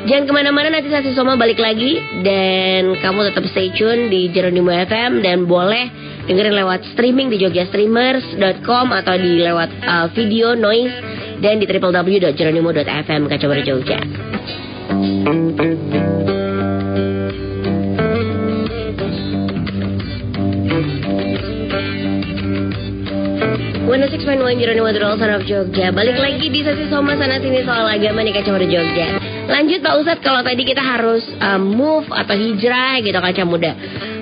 Jangan 0.00 0.24
ke 0.24 0.32
mana-mana 0.32 0.68
nanti 0.72 0.88
saya 0.88 1.04
Soma 1.12 1.36
balik 1.36 1.60
lagi. 1.60 2.00
Dan 2.24 2.96
kamu 2.96 3.32
tetap 3.32 3.44
stay 3.52 3.68
tune 3.76 4.08
di 4.08 4.32
Jeronimo 4.32 4.72
FM 4.72 5.20
Dan 5.20 5.44
boleh 5.44 5.88
dengerin 6.24 6.56
lewat 6.56 6.96
streaming 6.96 7.28
di 7.28 7.40
jogjastreamers.com 7.40 8.86
Atau 8.96 9.14
di 9.20 9.44
lewat 9.44 9.70
uh, 9.84 10.06
video 10.12 10.56
noise 10.56 10.94
Dan 11.40 11.60
di 11.60 11.66
www.jeronimo.fm 11.68 13.22
Kacabar 13.28 13.60
Jogja 13.64 13.98
106.1 23.90 24.22
Jeronimo 24.54 24.86
The 24.94 25.02
Son 25.02 25.34
of 25.34 25.42
Jogja. 25.50 25.90
Balik 25.90 26.14
lagi 26.14 26.46
di 26.46 26.62
sesi 26.62 26.86
Soma 26.86 27.18
sana 27.18 27.42
sini 27.42 27.66
soal 27.66 27.90
agama 27.90 28.22
nih 28.22 28.38
Kaca 28.38 28.54
Muda 28.54 28.70
Jogja. 28.70 29.18
Lanjut 29.50 29.82
Pak 29.82 29.94
Ustadz 29.98 30.22
kalau 30.22 30.46
tadi 30.46 30.62
kita 30.62 30.78
harus 30.78 31.26
uh, 31.42 31.58
move 31.58 32.06
atau 32.06 32.38
hijrah 32.38 33.02
gitu 33.02 33.18
Kaca 33.18 33.42
Muda. 33.42 33.74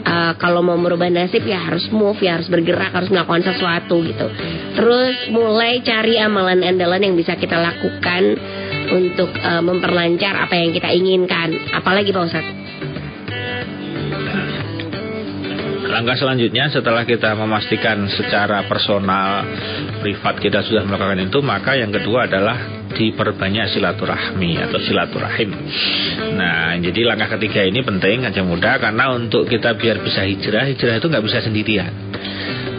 Uh, 0.08 0.32
Kalau 0.40 0.64
mau 0.64 0.80
merubah 0.80 1.12
nasib 1.12 1.44
ya 1.44 1.68
harus 1.68 1.84
move 1.92 2.16
ya 2.24 2.40
harus 2.40 2.48
bergerak 2.48 2.96
harus 2.96 3.12
melakukan 3.12 3.44
sesuatu 3.44 4.00
gitu. 4.08 4.26
Terus 4.72 5.28
mulai 5.36 5.84
cari 5.84 6.16
amalan 6.16 6.64
andalan 6.64 7.04
yang 7.04 7.12
bisa 7.12 7.36
kita 7.36 7.60
lakukan 7.60 8.40
Untuk 8.88 9.28
uh, 9.36 9.60
memperlancar 9.60 10.48
apa 10.48 10.56
yang 10.56 10.72
kita 10.72 10.88
inginkan. 10.96 11.76
Apalagi 11.76 12.08
Pak 12.08 12.24
Ustadz 12.24 12.67
Langkah 15.88 16.20
selanjutnya 16.20 16.68
setelah 16.68 17.08
kita 17.08 17.32
memastikan 17.32 18.04
secara 18.12 18.68
personal, 18.68 19.40
privat 20.04 20.36
kita 20.36 20.60
sudah 20.60 20.84
melakukan 20.84 21.32
itu, 21.32 21.40
maka 21.40 21.80
yang 21.80 21.88
kedua 21.88 22.28
adalah 22.28 22.84
diperbanyak 22.92 23.72
silaturahmi 23.72 24.60
atau 24.68 24.78
silaturahim. 24.84 25.50
Nah, 26.36 26.76
jadi 26.76 27.08
langkah 27.08 27.40
ketiga 27.40 27.64
ini 27.64 27.80
penting 27.80 28.28
aja 28.28 28.44
mudah 28.44 28.76
karena 28.76 29.16
untuk 29.16 29.48
kita 29.48 29.80
biar 29.80 30.04
bisa 30.04 30.28
hijrah, 30.28 30.68
hijrah 30.68 31.00
itu 31.00 31.06
nggak 31.08 31.24
bisa 31.24 31.38
sendirian. 31.40 31.92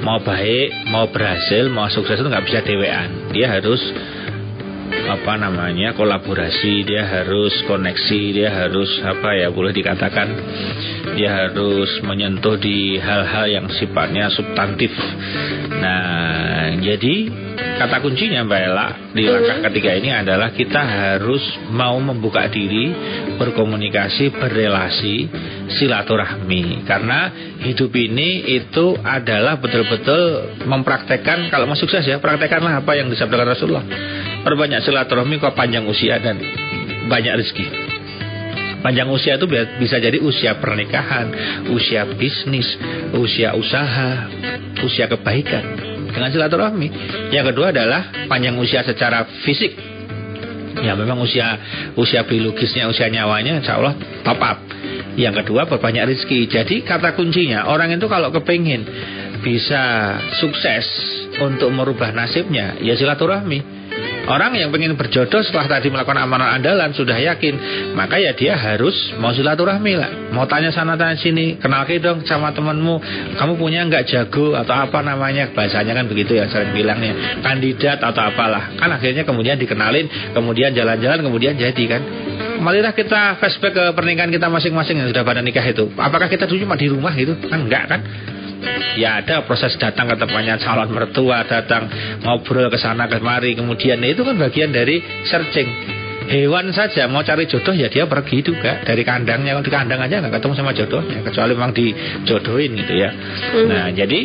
Mau 0.06 0.22
baik, 0.22 0.94
mau 0.94 1.10
berhasil, 1.10 1.66
mau 1.74 1.90
sukses 1.90 2.22
itu 2.22 2.30
nggak 2.30 2.46
bisa 2.46 2.62
dewean. 2.62 3.34
Dia 3.34 3.58
harus 3.58 3.82
apa 5.10 5.42
namanya 5.42 5.98
kolaborasi 5.98 6.86
dia 6.86 7.02
harus 7.02 7.50
koneksi 7.66 8.22
dia 8.30 8.50
harus 8.54 9.02
apa 9.02 9.34
ya 9.34 9.50
boleh 9.50 9.74
dikatakan 9.74 10.28
dia 11.18 11.34
harus 11.34 11.90
menyentuh 12.06 12.62
di 12.62 13.02
hal-hal 13.02 13.50
yang 13.50 13.66
sifatnya 13.74 14.30
substantif 14.30 14.94
nah 15.82 16.78
jadi 16.78 17.16
kata 17.80 17.98
kuncinya 18.04 18.46
Mbak 18.46 18.62
Ella 18.62 18.88
di 19.16 19.24
langkah 19.26 19.72
ketiga 19.72 19.98
ini 19.98 20.10
adalah 20.12 20.52
kita 20.54 20.82
harus 20.84 21.42
mau 21.72 21.96
membuka 21.98 22.46
diri 22.52 22.92
berkomunikasi 23.40 24.36
berrelasi 24.36 25.16
silaturahmi. 25.80 26.84
Karena 26.84 27.32
hidup 27.64 27.96
ini 27.96 28.52
itu 28.60 29.00
adalah 29.00 29.58
betul-betul 29.64 30.56
mempraktekkan 30.68 31.48
kalau 31.48 31.72
mau 31.72 31.80
sukses 31.80 32.04
ya 32.04 32.20
praktekkanlah 32.20 32.84
apa 32.84 32.92
yang 33.00 33.08
disabdakan 33.08 33.48
Rasulullah 33.56 33.86
perbanyak 34.44 34.84
silaturahmi 34.84 35.40
kok 35.42 35.56
panjang 35.56 35.86
usia 35.88 36.20
dan 36.20 36.40
banyak 37.10 37.34
rezeki. 37.40 37.68
Panjang 38.80 39.12
usia 39.12 39.36
itu 39.36 39.48
bisa 39.52 40.00
jadi 40.00 40.24
usia 40.24 40.56
pernikahan 40.56 41.28
usia 41.68 42.08
bisnis 42.16 42.68
usia 43.12 43.52
usaha 43.52 44.32
usia 44.80 45.12
kebaikan 45.12 45.64
dengan 46.08 46.32
silaturahmi. 46.32 46.88
Yang 47.36 47.52
kedua 47.52 47.76
adalah 47.76 48.32
panjang 48.32 48.56
usia 48.56 48.88
secara 48.88 49.28
fisik. 49.44 49.76
Ya 50.80 50.96
memang 50.96 51.20
usia 51.20 51.60
usia 52.00 52.24
biologisnya 52.24 52.88
usia 52.88 53.12
nyawanya 53.12 53.60
insya 53.60 53.84
Allah 53.84 54.00
top 54.24 54.40
up. 54.40 54.60
Yang 55.20 55.44
kedua 55.44 55.68
berbanyak 55.68 56.16
rezeki. 56.16 56.48
Jadi 56.48 56.76
kata 56.88 57.20
kuncinya 57.20 57.68
orang 57.68 57.92
itu 57.92 58.08
kalau 58.08 58.32
kepingin 58.32 58.88
bisa 59.44 60.16
sukses 60.40 60.88
untuk 61.40 61.72
merubah 61.72 62.16
nasibnya 62.16 62.80
ya 62.80 62.96
silaturahmi 62.96 63.79
orang 64.30 64.54
yang 64.56 64.70
pengen 64.70 64.94
berjodoh 64.94 65.42
setelah 65.42 65.66
tadi 65.66 65.90
melakukan 65.90 66.22
amalan 66.22 66.62
andalan 66.62 66.94
sudah 66.94 67.18
yakin 67.18 67.58
maka 67.98 68.22
ya 68.22 68.38
dia 68.38 68.54
harus 68.54 68.94
mau 69.18 69.34
silaturahmi 69.34 69.94
lah. 69.98 70.10
Mau 70.30 70.46
tanya 70.46 70.70
sana 70.70 70.94
tanya 70.94 71.18
sini 71.18 71.58
kenal 71.58 71.84
dong 71.90 72.22
sama 72.30 72.54
temanmu 72.54 73.02
kamu 73.36 73.54
punya 73.58 73.82
nggak 73.90 74.06
jago 74.06 74.54
atau 74.54 74.76
apa 74.78 75.02
namanya? 75.02 75.50
Bahasanya 75.52 75.98
kan 75.98 76.06
begitu 76.06 76.38
ya 76.38 76.46
sering 76.46 76.72
bilangnya. 76.72 77.42
Kandidat 77.42 78.00
atau 78.00 78.22
apalah. 78.22 78.78
Kan 78.78 78.94
akhirnya 78.94 79.26
kemudian 79.26 79.58
dikenalin 79.58 80.38
kemudian 80.38 80.72
jalan-jalan 80.78 81.26
kemudian 81.26 81.58
jadi 81.58 81.84
kan. 81.90 82.02
Marilah 82.62 82.94
kita 82.94 83.40
flashback 83.42 83.74
ke 83.74 83.84
pernikahan 83.96 84.30
kita 84.30 84.52
masing-masing 84.52 85.02
yang 85.02 85.08
sudah 85.10 85.24
pada 85.26 85.42
nikah 85.42 85.64
itu. 85.66 85.90
Apakah 85.98 86.30
kita 86.30 86.46
dulu 86.46 86.70
cuma 86.70 86.76
di 86.78 86.88
rumah 86.92 87.12
gitu? 87.18 87.34
Kan 87.50 87.66
enggak 87.66 87.88
kan 87.90 88.02
ya 89.00 89.24
ada 89.24 89.44
proses 89.48 89.76
datang 89.80 90.12
ke 90.12 90.16
tempatnya 90.20 90.60
calon 90.60 90.90
mertua 90.92 91.46
datang 91.48 91.88
ngobrol 92.24 92.68
ke 92.68 92.78
sana 92.78 93.08
kemari 93.08 93.56
kemudian 93.56 94.02
itu 94.04 94.22
kan 94.24 94.36
bagian 94.36 94.72
dari 94.74 95.02
searching. 95.28 96.00
Hewan 96.30 96.70
saja 96.70 97.10
mau 97.10 97.26
cari 97.26 97.50
jodoh 97.50 97.74
ya 97.74 97.90
dia 97.90 98.06
pergi 98.06 98.46
juga. 98.46 98.86
Dari 98.86 99.02
kandangnya 99.02 99.58
kalau 99.58 99.66
di 99.66 99.74
kandang 99.74 99.98
aja 99.98 100.22
nggak 100.22 100.38
ketemu 100.38 100.54
sama 100.62 100.72
jodohnya 100.78 101.26
kecuali 101.26 101.52
memang 101.58 101.74
dijodohin 101.74 102.78
gitu 102.78 102.94
ya. 103.02 103.10
Hmm. 103.10 103.66
nah 103.66 103.86
jadi 103.90 104.20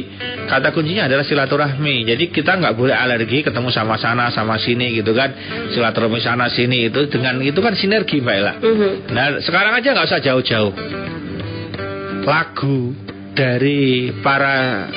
kata 0.45 0.77
kuncinya 0.77 1.09
adalah 1.09 1.25
silaturahmi. 1.25 2.05
Jadi 2.05 2.29
kita 2.29 2.61
nggak 2.61 2.77
boleh 2.77 2.93
alergi 2.93 3.41
ketemu 3.41 3.73
sama 3.73 3.97
sana 3.97 4.29
sama 4.29 4.61
sini 4.61 5.01
gitu 5.01 5.17
kan. 5.17 5.33
Silaturahmi 5.73 6.21
sana 6.21 6.53
sini 6.53 6.93
itu 6.93 7.09
dengan 7.09 7.41
itu 7.41 7.57
kan 7.65 7.73
sinergi 7.73 8.21
mbak 8.21 8.35
Ella. 8.37 8.53
Hmm. 8.61 8.93
nah 9.09 9.41
sekarang 9.41 9.73
aja 9.73 9.97
nggak 9.97 10.05
usah 10.05 10.21
jauh-jauh. 10.21 10.73
Lagu 12.29 13.04
dari 13.35 14.15
para 14.23 14.89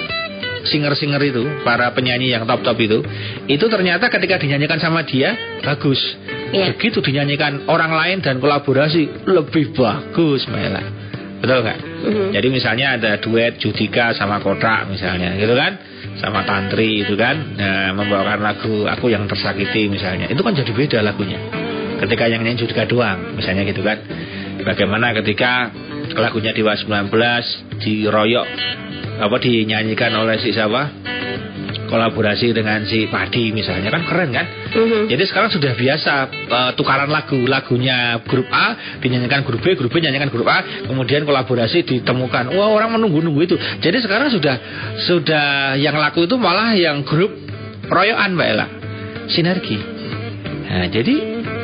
singer-singer 0.67 1.21
itu, 1.23 1.43
para 1.63 1.89
penyanyi 1.95 2.35
yang 2.35 2.43
top-top 2.45 2.77
itu, 2.77 2.99
itu 3.47 3.65
ternyata 3.65 4.11
ketika 4.11 4.37
dinyanyikan 4.37 4.77
sama 4.77 5.03
dia 5.07 5.59
bagus. 5.63 5.99
Yeah. 6.51 6.71
Begitu 6.75 7.03
dinyanyikan 7.03 7.67
orang 7.67 7.91
lain 7.91 8.17
dan 8.23 8.39
kolaborasi 8.39 9.27
lebih 9.27 9.75
bagus, 9.75 10.47
Mela. 10.47 10.83
Betul 11.37 11.61
nggak? 11.61 11.79
Mm 11.79 12.11
-hmm. 12.11 12.27
Jadi 12.33 12.47
misalnya 12.49 12.87
ada 12.97 13.11
duet 13.21 13.61
Judika 13.61 14.15
sama 14.17 14.41
Kotak 14.41 14.89
misalnya, 14.89 15.37
gitu 15.37 15.53
kan? 15.53 15.77
Sama 16.17 16.41
Tantri 16.49 17.05
itu 17.05 17.13
kan, 17.13 17.53
nah, 17.53 17.93
membawakan 17.93 18.41
lagu 18.41 18.89
Aku 18.89 19.13
yang 19.13 19.29
tersakiti 19.29 19.85
misalnya, 19.85 20.25
itu 20.25 20.41
kan 20.41 20.57
jadi 20.57 20.71
beda 20.73 20.99
lagunya. 21.05 21.37
Ketika 22.01 22.25
yang 22.25 22.41
nyanyi 22.41 22.57
Judika 22.65 22.89
doang, 22.89 23.37
misalnya 23.37 23.65
gitu 23.69 23.85
kan. 23.85 24.01
Bagaimana 24.65 25.13
ketika 25.21 25.69
lagunya 26.15 26.55
Dewa 26.55 26.77
19 26.77 27.11
diroyok 27.83 28.47
apa 29.17 29.35
dinyanyikan 29.41 30.13
oleh 30.13 30.37
si 30.37 30.53
siapa? 30.53 30.93
Kolaborasi 31.87 32.51
dengan 32.51 32.83
si 32.83 33.07
Padi 33.07 33.49
misalnya. 33.55 33.89
Kan 33.89 34.03
keren 34.05 34.29
kan? 34.29 34.45
Mm-hmm. 34.67 35.03
jadi 35.07 35.23
sekarang 35.23 35.49
sudah 35.49 35.73
biasa 35.79 36.13
uh, 36.51 36.71
tukaran 36.75 37.07
lagu 37.07 37.39
lagunya 37.47 38.19
grup 38.27 38.51
A 38.51 38.99
dinyanyikan 38.99 39.47
grup 39.47 39.63
B 39.63 39.79
grup 39.79 39.95
B 39.95 40.03
dinyanyikan 40.03 40.27
grup 40.27 40.45
A 40.45 40.85
kemudian 40.85 41.23
kolaborasi 41.23 41.87
ditemukan. 41.87 42.51
Wah 42.53 42.69
orang 42.69 42.99
menunggu-nunggu 42.99 43.41
itu. 43.47 43.55
Jadi 43.57 43.97
sekarang 44.03 44.29
sudah 44.29 44.55
sudah 45.07 45.73
yang 45.79 45.95
laku 45.95 46.27
itu 46.27 46.35
malah 46.35 46.75
yang 46.75 47.01
grup 47.07 47.31
royokan 47.87 48.35
Mbak 48.35 48.47
Ella. 48.51 48.67
Sinergi. 49.31 49.77
Nah 50.67 50.85
jadi 50.91 51.15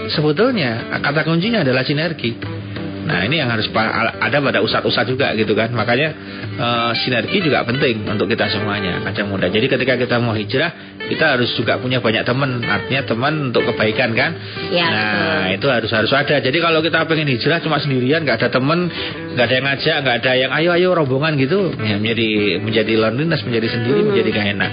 sebetulnya 0.10 0.96
kata 1.04 1.28
kuncinya 1.28 1.62
adalah 1.62 1.84
sinergi 1.84 2.63
Nah 3.04 3.20
ini 3.28 3.44
yang 3.44 3.52
harus 3.52 3.68
ada 3.70 4.38
pada 4.40 4.60
ustadz-ustadz 4.64 5.12
juga 5.12 5.36
gitu 5.36 5.54
kan. 5.54 5.72
Makanya 5.76 6.10
uh, 6.56 6.92
sinergi 6.96 7.44
juga 7.44 7.68
penting 7.68 8.08
untuk 8.08 8.32
kita 8.32 8.48
semuanya 8.48 9.04
Kacang 9.04 9.28
muda. 9.28 9.52
Jadi 9.52 9.68
ketika 9.68 10.00
kita 10.00 10.18
mau 10.24 10.32
hijrah 10.34 10.96
Kita 11.04 11.36
harus 11.36 11.52
juga 11.60 11.78
punya 11.78 12.00
banyak 12.00 12.24
teman. 12.24 12.64
Artinya 12.64 13.04
teman 13.04 13.34
untuk 13.52 13.68
kebaikan 13.68 14.16
kan? 14.16 14.32
Ya, 14.72 14.88
Nah 14.88 15.04
betul. 15.52 15.56
itu 15.60 15.68
harus 15.68 15.92
harus 15.92 16.12
ada. 16.16 16.36
Jadi 16.40 16.58
kalau 16.64 16.80
kita 16.80 17.04
pengen 17.04 17.28
hijrah 17.28 17.60
cuma 17.60 17.78
sendirian 17.84 18.24
nggak 18.24 18.40
ada 18.40 18.50
teman 18.50 18.88
nggak 19.36 19.46
ada 19.46 19.56
yang 19.56 19.66
ngajak 19.68 19.98
nggak 20.04 20.16
ada 20.24 20.32
yang 20.38 20.52
ayo-ayo 20.56 20.90
rombongan 20.96 21.36
gitu 21.36 21.76
ya, 21.82 22.00
Menjadi 22.00 22.60
menjadi 22.64 22.94
loneliness 22.98 23.42
Menjadi 23.44 23.68
sendiri 23.68 24.00
hmm. 24.00 24.08
menjadi 24.14 24.30
gak 24.32 24.48
enak. 24.56 24.72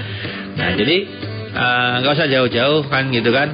Nah 0.54 0.70
jadi 0.78 0.96
nggak 1.50 2.12
uh, 2.12 2.16
usah 2.16 2.28
jauh-jauh 2.30 2.86
kan 2.86 3.10
gitu 3.10 3.30
kan. 3.34 3.50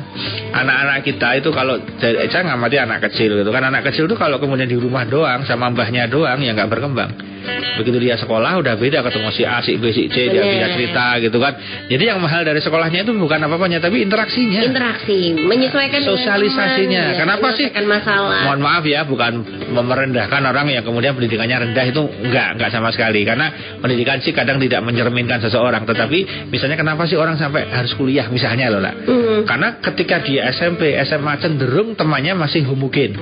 Anak-anak 0.53 1.05
kita 1.05 1.41
itu 1.41 1.49
kalau 1.53 1.81
saya 2.01 2.43
ngamati 2.45 2.77
anak 2.77 3.09
kecil 3.09 3.41
gitu 3.41 3.51
kan. 3.53 3.65
Anak 3.65 3.89
kecil 3.89 4.05
itu 4.05 4.17
kalau 4.17 4.37
kemudian 4.37 4.69
di 4.69 4.77
rumah 4.77 5.09
doang 5.09 5.49
sama 5.49 5.73
mbahnya 5.73 6.09
doang 6.09 6.45
ya 6.45 6.53
nggak 6.53 6.69
berkembang 6.69 7.36
begitu 7.81 7.99
dia 8.01 8.17
sekolah 8.17 8.61
udah 8.61 8.75
beda 8.77 9.05
ketemu 9.05 9.29
si 9.33 9.43
A, 9.45 9.61
si 9.61 9.77
B, 9.77 9.93
si 9.93 10.09
C 10.09 10.17
dia 10.33 10.43
bisa 10.43 10.67
cerita 10.75 11.07
gitu 11.23 11.39
kan. 11.39 11.53
Jadi 11.87 12.05
yang 12.09 12.19
mahal 12.19 12.43
dari 12.43 12.61
sekolahnya 12.61 13.05
itu 13.05 13.13
bukan 13.15 13.39
apa-apanya 13.47 13.79
tapi 13.81 14.03
interaksinya. 14.03 14.61
Interaksi 14.65 15.37
menyesuaikan 15.37 16.01
sosialisasinya. 16.03 17.03
ya, 17.13 17.21
kenapa 17.21 17.53
sih? 17.55 17.69
masalah. 17.87 18.51
Mohon 18.51 18.61
maaf 18.67 18.85
ya 18.89 19.07
bukan 19.07 19.33
merendahkan 19.71 20.43
orang 20.43 20.67
yang 20.73 20.83
kemudian 20.83 21.15
pendidikannya 21.15 21.71
rendah 21.71 21.87
itu 21.87 22.03
enggak 22.03 22.59
enggak 22.59 22.71
sama 22.73 22.91
sekali. 22.91 23.23
Karena 23.23 23.79
pendidikan 23.79 24.19
sih 24.19 24.35
kadang 24.35 24.59
tidak 24.59 24.83
mencerminkan 24.83 25.39
seseorang. 25.39 25.87
Tetapi 25.87 26.51
misalnya 26.51 26.77
kenapa 26.81 27.07
sih 27.07 27.15
orang 27.15 27.39
sampai 27.39 27.69
harus 27.71 27.93
kuliah 27.95 28.27
misalnya 28.31 28.73
loh 28.73 28.81
lah 28.83 28.95
mm. 28.95 29.41
karena 29.49 29.69
ketika 29.81 30.23
dia 30.23 30.49
SMP 30.53 30.97
SMA 31.05 31.35
cenderung 31.41 31.95
temannya 31.95 32.37
masih 32.37 32.65
homogen 32.69 33.17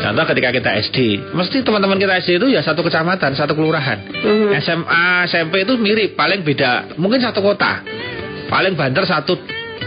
Contoh 0.00 0.24
ketika 0.32 0.48
kita 0.48 0.70
SD, 0.80 0.98
mesti 1.36 1.60
teman-teman 1.60 2.00
kita 2.00 2.16
SD 2.24 2.40
itu 2.40 2.48
ya 2.48 2.64
satu 2.64 2.80
kecamatan, 2.80 3.36
satu 3.36 3.52
kelurahan. 3.52 4.00
Mm-hmm. 4.00 4.56
SMA, 4.64 5.06
SMP 5.28 5.68
itu 5.68 5.76
mirip, 5.76 6.16
paling 6.16 6.40
beda, 6.40 6.96
mungkin 6.96 7.20
satu 7.20 7.44
kota, 7.44 7.84
paling 8.48 8.80
banter 8.80 9.04
satu 9.04 9.36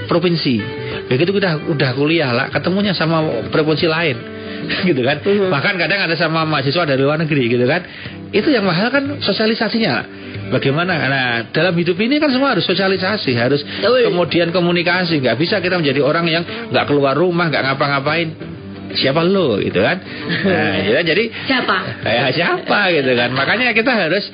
provinsi. 0.05 0.61
Begitu 1.09 1.33
kita 1.33 1.65
udah 1.65 1.89
kuliah 1.97 2.29
lah, 2.29 2.53
ketemunya 2.53 2.93
sama 2.93 3.49
provinsi 3.49 3.89
lain, 3.89 4.17
gitu 4.89 5.01
kan. 5.01 5.17
Mm-hmm. 5.25 5.49
Bahkan 5.49 5.73
kadang 5.81 5.99
ada 6.05 6.13
sama 6.13 6.45
mahasiswa 6.45 6.85
dari 6.85 7.01
luar 7.01 7.17
negeri, 7.17 7.49
gitu 7.49 7.65
kan. 7.65 7.81
Itu 8.29 8.53
yang 8.53 8.69
mahal 8.69 8.93
kan 8.93 9.17
sosialisasinya. 9.17 10.21
Bagaimana? 10.53 10.93
Nah, 11.09 11.29
dalam 11.49 11.73
hidup 11.73 11.97
ini 11.97 12.21
kan 12.21 12.29
semua 12.29 12.53
harus 12.53 12.61
sosialisasi, 12.69 13.33
harus 13.33 13.65
kemudian 13.81 14.53
komunikasi. 14.53 15.17
Gak 15.25 15.41
bisa 15.41 15.57
kita 15.57 15.81
menjadi 15.81 16.05
orang 16.05 16.29
yang 16.29 16.43
nggak 16.69 16.85
keluar 16.85 17.17
rumah, 17.17 17.49
nggak 17.49 17.73
ngapa-ngapain 17.73 18.52
siapa 18.95 19.21
lo 19.25 19.57
gitu 19.59 19.79
kan 19.81 19.97
nah, 20.45 20.75
ya, 20.81 20.99
jadi 21.09 21.23
siapa 21.49 21.77
ya, 22.05 22.25
siapa 22.33 22.79
gitu 22.93 23.11
kan 23.17 23.29
makanya 23.33 23.73
kita 23.73 23.91
harus 23.91 24.25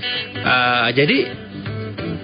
uh, 0.43 0.89
jadi 0.93 1.49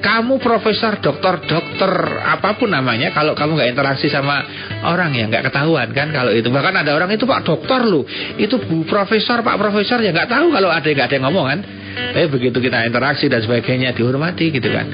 kamu 0.06 0.38
profesor, 0.38 1.02
dokter, 1.02 1.41
dokter 1.50 1.91
apa 2.21 2.54
pun 2.62 2.69
namanya, 2.69 3.10
kalau 3.10 3.34
kamu 3.34 3.58
nggak 3.58 3.69
interaksi 3.74 4.06
sama 4.06 4.45
orang 4.86 5.17
ya 5.17 5.26
nggak 5.26 5.50
ketahuan 5.50 5.89
kan 5.98 6.13
kalau 6.13 6.30
itu. 6.30 6.45
Bahkan 6.54 6.86
ada 6.86 6.93
orang 6.93 7.10
itu 7.10 7.26
pak 7.26 7.41
dokter 7.41 7.82
lu, 7.82 8.06
itu 8.38 8.62
bu 8.62 8.86
profesor, 8.86 9.41
pak 9.41 9.58
profesor 9.58 9.98
ya 10.06 10.13
nggak 10.13 10.30
tahu 10.30 10.54
kalau 10.54 10.69
ada 10.69 10.86
nggak 10.86 11.10
ada 11.10 11.15
yang 11.17 11.26
ngomong 11.26 11.45
kan. 11.50 11.60
Tapi 11.95 12.28
begitu 12.30 12.62
kita 12.62 12.86
interaksi 12.86 13.26
dan 13.32 13.41
sebagainya 13.41 13.98
dihormati 13.98 14.54
gitu 14.54 14.69
kan. 14.69 14.86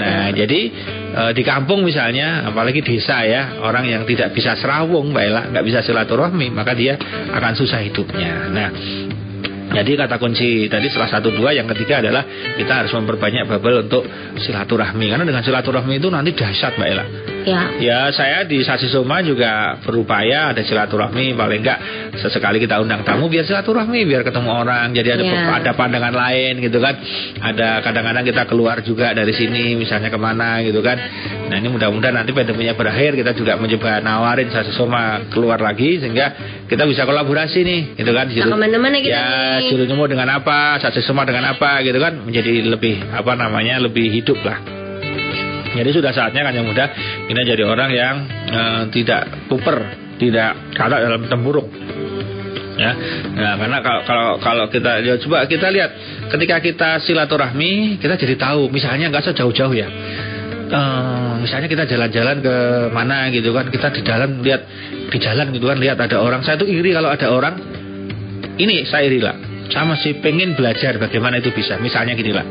Nah 0.00 0.32
jadi 0.32 0.60
e, 1.14 1.22
di 1.32 1.42
kampung 1.46 1.86
misalnya, 1.86 2.50
apalagi 2.50 2.82
desa 2.82 3.22
ya, 3.22 3.62
orang 3.62 3.86
yang 3.86 4.02
tidak 4.04 4.34
bisa 4.34 4.58
serawung, 4.58 5.14
baiklah 5.14 5.54
nggak 5.54 5.64
bisa 5.64 5.80
silaturahmi, 5.86 6.50
maka 6.50 6.74
dia 6.74 6.98
akan 7.30 7.52
susah 7.54 7.80
hidupnya. 7.86 8.50
Nah 8.50 8.70
jadi 9.74 10.06
kata 10.06 10.22
kunci 10.22 10.70
tadi 10.70 10.86
salah 10.86 11.10
satu 11.10 11.34
dua 11.34 11.50
yang 11.50 11.66
ketiga 11.66 11.98
adalah 11.98 12.22
kita 12.54 12.84
harus 12.84 12.92
memperbanyak 12.94 13.48
bubble 13.50 13.82
untuk 13.82 14.06
silaturahmi 14.38 15.10
karena 15.10 15.26
dengan 15.26 15.42
silaturahmi 15.42 15.98
itu 15.98 16.08
nanti 16.14 16.30
dahsyat 16.30 16.78
Mbak 16.78 16.88
Ella. 16.94 17.06
Ya. 17.44 17.62
Ya 17.78 17.98
saya 18.10 18.42
di 18.48 18.64
Sasi 18.64 18.88
Soma 18.88 19.20
juga 19.20 19.78
berupaya 19.84 20.50
ada 20.50 20.64
silaturahmi 20.64 21.36
paling 21.36 21.60
enggak 21.60 21.78
sesekali 22.18 22.58
kita 22.58 22.80
undang 22.80 23.04
tamu 23.04 23.28
biar 23.28 23.44
silaturahmi 23.44 24.04
biar 24.08 24.24
ketemu 24.24 24.50
orang 24.50 24.90
jadi 24.96 25.20
ada 25.20 25.24
ya. 25.24 25.40
ada 25.60 25.70
pandangan 25.76 26.14
lain 26.14 26.64
gitu 26.64 26.78
kan. 26.80 26.94
Ada 27.40 27.84
kadang-kadang 27.84 28.24
kita 28.24 28.42
keluar 28.48 28.80
juga 28.80 29.12
dari 29.12 29.32
sini 29.36 29.76
misalnya 29.76 30.08
ke 30.08 30.18
mana 30.18 30.64
gitu 30.64 30.80
kan. 30.80 30.96
Nah 31.52 31.56
ini 31.60 31.68
mudah-mudahan 31.68 32.16
nanti 32.16 32.32
pandeminya 32.32 32.72
berakhir 32.72 33.14
kita 33.14 33.36
juga 33.36 33.60
mencoba 33.60 34.00
nawarin 34.00 34.48
Sasi 34.48 34.72
Soma 34.72 35.28
keluar 35.28 35.60
lagi 35.60 36.00
sehingga 36.00 36.26
kita 36.66 36.88
bisa 36.88 37.04
kolaborasi 37.04 37.60
nih 37.60 37.80
gitu 38.00 38.12
kan. 38.16 38.26
Nah, 38.28 38.48
ke 38.50 38.56
mana-mana 38.56 38.96
kita 38.98 39.12
ya, 39.14 39.68
juru 39.68 39.84
nyemur 39.84 40.08
dengan 40.08 40.28
apa, 40.32 40.80
saksi 40.80 41.04
semua 41.04 41.28
dengan 41.28 41.52
apa 41.52 41.84
gitu 41.84 41.98
kan 42.00 42.24
menjadi 42.24 42.64
lebih 42.64 43.04
apa 43.12 43.32
namanya 43.36 43.78
lebih 43.82 44.10
hidup 44.10 44.40
lah. 44.42 44.83
Jadi 45.74 45.90
sudah 45.90 46.12
saatnya 46.14 46.46
kan 46.46 46.54
yang 46.54 46.66
muda 46.66 46.86
kita 47.26 47.40
jadi 47.42 47.62
orang 47.66 47.90
yang 47.90 48.14
uh, 48.50 48.82
tidak 48.94 49.50
puper, 49.50 49.78
tidak 50.22 50.54
kalah 50.78 51.02
dalam 51.02 51.26
tempurung. 51.26 51.68
Ya, 52.74 52.90
nah, 53.38 53.54
karena 53.54 53.78
kalau 53.86 54.02
kalau 54.02 54.28
kalau 54.42 54.64
kita 54.66 54.98
ya, 55.06 55.14
coba 55.22 55.46
kita 55.46 55.70
lihat 55.70 55.90
ketika 56.26 56.58
kita 56.58 56.88
silaturahmi 57.06 58.02
kita 58.02 58.18
jadi 58.18 58.34
tahu 58.34 58.66
misalnya 58.66 59.14
nggak 59.14 59.30
usah 59.30 59.36
jauh-jauh 59.38 59.70
ya 59.78 59.86
uh, 60.74 61.38
misalnya 61.38 61.70
kita 61.70 61.86
jalan-jalan 61.86 62.42
ke 62.42 62.56
mana 62.90 63.30
gitu 63.30 63.54
kan 63.54 63.70
kita 63.70 63.94
di 63.94 64.02
dalam 64.02 64.42
lihat 64.42 64.66
di 65.06 65.18
jalan 65.22 65.54
gitu 65.54 65.70
kan 65.70 65.78
lihat 65.78 66.02
ada 66.02 66.18
orang 66.18 66.42
saya 66.42 66.58
tuh 66.58 66.66
iri 66.66 66.90
kalau 66.90 67.14
ada 67.14 67.30
orang 67.30 67.54
ini 68.58 68.82
saya 68.90 69.06
iri 69.06 69.22
lah 69.22 69.38
sama 69.72 69.96
masih 69.96 70.20
pengen 70.20 70.52
belajar 70.58 70.98
bagaimana 71.00 71.40
itu 71.40 71.54
bisa. 71.54 71.80
Misalnya 71.80 72.12
gini 72.18 72.32
lah, 72.34 72.44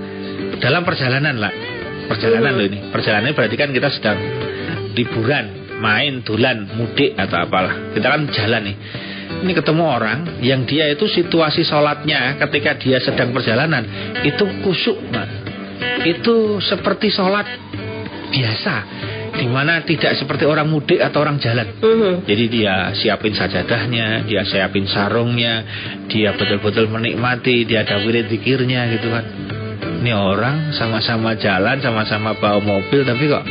dalam 0.57 0.81
perjalanan 0.81 1.38
lah, 1.38 1.51
perjalanan 2.08 2.52
loh 2.56 2.66
ini, 2.66 2.80
perjalanan 2.89 3.32
berarti 3.34 3.56
kan 3.56 3.70
kita 3.72 3.89
sedang 3.92 4.20
liburan, 4.94 5.78
main, 5.82 6.22
dulan, 6.22 6.70
mudik 6.78 7.18
atau 7.18 7.44
apalah. 7.44 7.94
Kita 7.94 8.08
kan 8.08 8.22
jalan 8.30 8.62
nih. 8.72 8.78
Ini 9.44 9.52
ketemu 9.52 9.84
orang 9.84 10.20
yang 10.39 10.63
dia 10.63 10.88
itu 10.88 11.10
situasi 11.10 11.68
sholatnya 11.68 12.39
ketika 12.39 12.78
dia 12.80 13.02
sedang 13.04 13.36
perjalanan 13.36 13.84
itu 14.24 14.46
kusuk, 14.63 15.00
Mas. 15.12 15.32
Itu 16.04 16.63
seperti 16.63 17.12
sholat 17.12 17.48
biasa 18.32 18.76
di 19.34 19.50
mana 19.50 19.82
tidak 19.82 20.13
seperti 20.13 20.46
orang 20.46 20.70
mudik 20.70 21.02
atau 21.02 21.26
orang 21.26 21.42
jalan. 21.42 21.66
Mhm. 21.82 22.30
Jadi 22.30 22.46
dia 22.54 22.94
siapin 22.94 23.34
sajadahnya, 23.34 24.30
dia 24.30 24.46
siapin 24.46 24.86
sarungnya, 24.86 25.66
dia 26.06 26.38
betul-betul 26.38 26.86
menikmati, 26.88 27.66
dia 27.66 27.82
ada 27.82 27.98
wirid 28.06 28.30
zikirnya 28.30 28.94
gitu 28.94 29.10
kan. 29.10 29.26
Ini 30.04 30.12
orang 30.12 30.76
sama-sama 30.76 31.32
jalan, 31.39 31.80
sama-sama 31.80 32.36
bawa 32.36 32.60
mobil 32.60 33.08
tapi 33.08 33.24
kok 33.24 33.48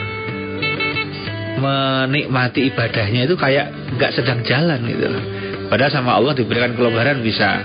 menikmati 1.62 2.68
ibadahnya 2.68 3.24
itu 3.24 3.40
kayak 3.40 3.96
nggak 3.96 4.12
sedang 4.12 4.44
jalan 4.44 4.84
gitu 4.84 5.08
loh. 5.08 5.24
Padahal 5.72 5.88
sama 5.88 6.12
Allah 6.12 6.36
diberikan 6.36 6.76
kelebaran 6.76 7.24
bisa 7.24 7.64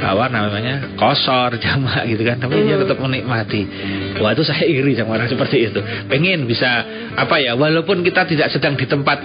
apa 0.00 0.26
namanya 0.32 0.96
kosor 0.96 1.58
jamaah 1.64 2.08
gitu 2.08 2.24
kan. 2.24 2.40
Tapi 2.40 2.64
dia 2.64 2.80
tetap 2.80 2.96
menikmati. 2.96 3.68
Wah 4.16 4.32
itu 4.32 4.48
saya 4.48 4.64
iri 4.64 4.96
sama 4.96 5.20
orang 5.20 5.28
seperti 5.28 5.68
itu. 5.68 5.84
Pengen 6.08 6.48
bisa 6.48 6.88
apa 7.20 7.36
ya 7.36 7.52
walaupun 7.52 8.00
kita 8.00 8.24
tidak 8.24 8.48
sedang 8.48 8.80
di 8.80 8.88
tempat 8.88 9.20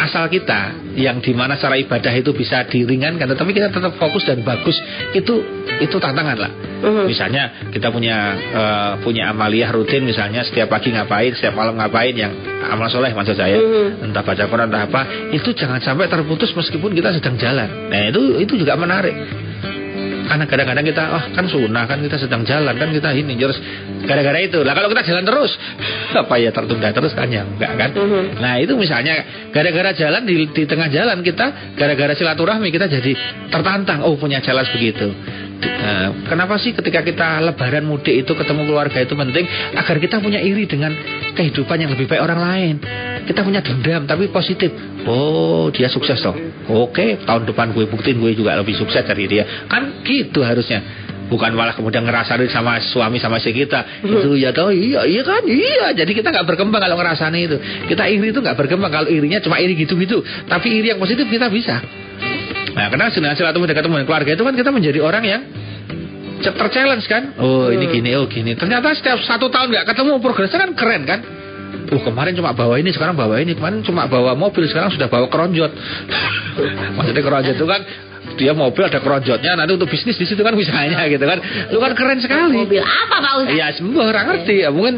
asal 0.00 0.24
kita 0.26 0.72
yang 0.96 1.20
di 1.20 1.36
mana 1.36 1.54
secara 1.60 1.76
ibadah 1.76 2.12
itu 2.16 2.32
bisa 2.32 2.64
diringankan 2.64 3.28
tetapi 3.28 3.52
kita 3.52 3.68
tetap 3.68 3.94
fokus 4.00 4.24
dan 4.24 4.40
bagus 4.40 4.76
itu 5.12 5.44
itu 5.80 5.96
tantangan 6.00 6.38
lah 6.40 6.52
Mhm. 6.80 7.04
misalnya 7.12 7.68
kita 7.68 7.92
punya 7.92 8.16
eh, 8.40 8.92
punya 9.04 9.28
amaliyah 9.28 9.68
rutin 9.68 10.00
misalnya 10.00 10.40
setiap 10.40 10.72
pagi 10.72 10.88
ngapain 10.88 11.36
setiap 11.36 11.52
malam 11.52 11.76
ngapain 11.76 12.16
yang 12.16 12.32
amal 12.72 12.88
soleh 12.88 13.12
maksud 13.12 13.36
saya 13.36 13.60
Mhm. 13.60 14.08
entah 14.08 14.24
baca 14.24 14.48
Quran 14.48 14.72
entah 14.72 14.88
apa 14.88 15.00
itu 15.36 15.52
jangan 15.52 15.76
sampai 15.78 16.08
terputus 16.08 16.56
meskipun 16.56 16.96
kita 16.96 17.12
sedang 17.12 17.36
jalan 17.36 17.68
nah 17.92 18.08
itu 18.08 18.40
itu 18.40 18.54
juga 18.56 18.80
menarik 18.80 19.12
karena 20.30 20.46
kadang-kadang 20.46 20.86
kita 20.86 21.02
oh 21.10 21.24
kan 21.34 21.44
sunnah 21.50 21.84
kan 21.90 21.98
kita 21.98 22.14
sedang 22.14 22.46
jalan 22.46 22.70
kan 22.78 22.94
kita 22.94 23.10
ini 23.18 23.34
terus 23.34 23.58
gara-gara 24.06 24.38
itu. 24.38 24.62
Lah 24.62 24.78
kalau 24.78 24.86
kita 24.94 25.02
jalan 25.02 25.26
terus 25.26 25.50
apa 26.22 26.34
ya 26.38 26.54
tertunda 26.54 26.94
terus 26.94 27.10
kan? 27.18 27.26
Ya 27.26 27.42
enggak 27.42 27.72
kan? 27.74 27.90
Mhm. 27.98 28.38
nah 28.38 28.54
itu 28.62 28.78
misalnya 28.78 29.50
gara-gara 29.50 29.90
jalan 29.90 30.22
di, 30.22 30.46
di 30.54 30.62
tengah 30.70 30.86
jalan 30.86 31.26
kita 31.26 31.74
gara-gara 31.74 32.14
silaturahmi 32.14 32.70
kita 32.70 32.86
jadi 32.86 33.12
tertantang. 33.50 34.06
Oh 34.06 34.14
punya 34.14 34.38
jalan 34.38 34.62
begitu 34.70 35.10
Nah, 35.60 36.12
kenapa 36.28 36.56
sih 36.56 36.72
ketika 36.72 37.00
kita 37.04 37.40
lebaran 37.44 37.84
mudik 37.84 38.24
itu 38.24 38.32
ketemu 38.32 38.68
keluarga 38.68 38.98
itu 39.00 39.12
penting 39.12 39.44
agar 39.76 39.96
kita 40.00 40.16
punya 40.20 40.40
iri 40.40 40.64
dengan 40.64 40.92
kehidupan 41.36 41.76
yang 41.80 41.90
lebih 41.92 42.08
baik 42.08 42.22
orang 42.22 42.40
lain. 42.40 42.74
Kita 43.24 43.44
punya 43.44 43.60
dendam 43.60 44.08
tapi 44.08 44.32
positif. 44.32 44.72
Oh, 45.04 45.68
dia 45.72 45.88
sukses 45.92 46.20
toh. 46.20 46.34
Oke, 46.70 47.20
tahun 47.24 47.48
depan 47.48 47.72
gue 47.76 47.84
buktiin 47.88 48.20
gue 48.20 48.32
juga 48.36 48.56
lebih 48.56 48.76
sukses 48.76 49.04
dari 49.04 49.28
dia. 49.28 49.66
Kan 49.68 50.04
gitu 50.04 50.44
harusnya. 50.44 51.10
Bukan 51.30 51.54
malah 51.54 51.78
kemudian 51.78 52.02
ngerasain 52.02 52.42
sama 52.50 52.82
suami 52.82 53.22
sama 53.22 53.38
istri 53.38 53.54
kita 53.54 54.02
itu 54.02 54.34
ya 54.34 54.50
tahu 54.50 54.74
iya 54.74 55.06
iya 55.06 55.22
kan 55.22 55.46
iya 55.46 55.94
jadi 55.94 56.10
kita 56.10 56.34
nggak 56.34 56.42
berkembang 56.42 56.82
kalau 56.82 56.98
ngerasain 56.98 57.30
itu 57.38 57.54
kita 57.86 58.10
iri 58.10 58.34
itu 58.34 58.42
nggak 58.42 58.58
berkembang 58.58 58.90
kalau 58.90 59.06
irinya 59.06 59.38
cuma 59.38 59.62
iri 59.62 59.78
gitu-gitu 59.78 60.26
tapi 60.50 60.82
iri 60.82 60.90
yang 60.90 60.98
positif 60.98 61.30
kita 61.30 61.46
bisa 61.46 61.78
Nah, 62.80 62.88
karena 62.88 63.12
silaturahmi 63.12 63.68
ketemu 63.68 64.00
dengan 64.00 64.08
keluarga 64.08 64.30
itu 64.32 64.40
kan 64.40 64.54
kita 64.56 64.70
menjadi 64.72 64.98
orang 65.04 65.24
yang 65.28 65.42
terchallenge 66.40 67.04
kan. 67.04 67.36
Oh, 67.36 67.68
ini 67.68 67.84
gini, 67.92 68.16
oh 68.16 68.24
gini. 68.24 68.56
Ternyata 68.56 68.96
setiap 68.96 69.20
satu 69.20 69.52
tahun 69.52 69.68
nggak 69.68 69.84
ketemu 69.92 70.16
progresnya 70.24 70.64
kan 70.64 70.72
keren 70.72 71.04
kan. 71.04 71.20
Oh 71.92 72.00
kemarin 72.00 72.32
cuma 72.32 72.56
bawa 72.56 72.80
ini, 72.80 72.88
sekarang 72.88 73.20
bawa 73.20 73.36
ini. 73.36 73.52
Kemarin 73.52 73.84
cuma 73.84 74.08
bawa 74.08 74.32
mobil, 74.32 74.64
sekarang 74.64 74.88
sudah 74.96 75.12
bawa 75.12 75.28
keronjot. 75.28 75.68
Maksudnya 76.96 77.20
keronjot 77.20 77.54
itu 77.60 77.68
kan 77.68 77.80
dia 78.40 78.56
mobil 78.56 78.88
ada 78.88 78.96
keronjotnya 79.04 79.52
nanti 79.60 79.76
untuk 79.76 79.92
bisnis 79.92 80.16
di 80.16 80.24
situ 80.24 80.40
kan 80.40 80.56
misalnya 80.56 81.04
gitu 81.12 81.24
kan. 81.28 81.36
Lu 81.68 81.84
kan 81.84 81.92
keren 81.92 82.16
sekali. 82.24 82.64
Mobil 82.64 82.80
apa 82.80 83.16
Pak 83.20 83.32
Ustaz? 83.44 83.52
Iya, 83.52 83.66
semua 83.76 84.08
orang 84.08 84.24
ngerti 84.32 84.54
ya. 84.64 84.72
Mungkin 84.72 84.96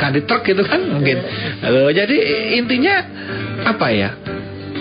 ganti 0.00 0.24
truk 0.24 0.48
gitu 0.48 0.64
kan 0.64 0.80
mungkin. 0.80 1.20
Lalu, 1.60 1.92
jadi 1.92 2.16
intinya 2.56 2.94
apa 3.68 3.86
ya? 3.92 4.16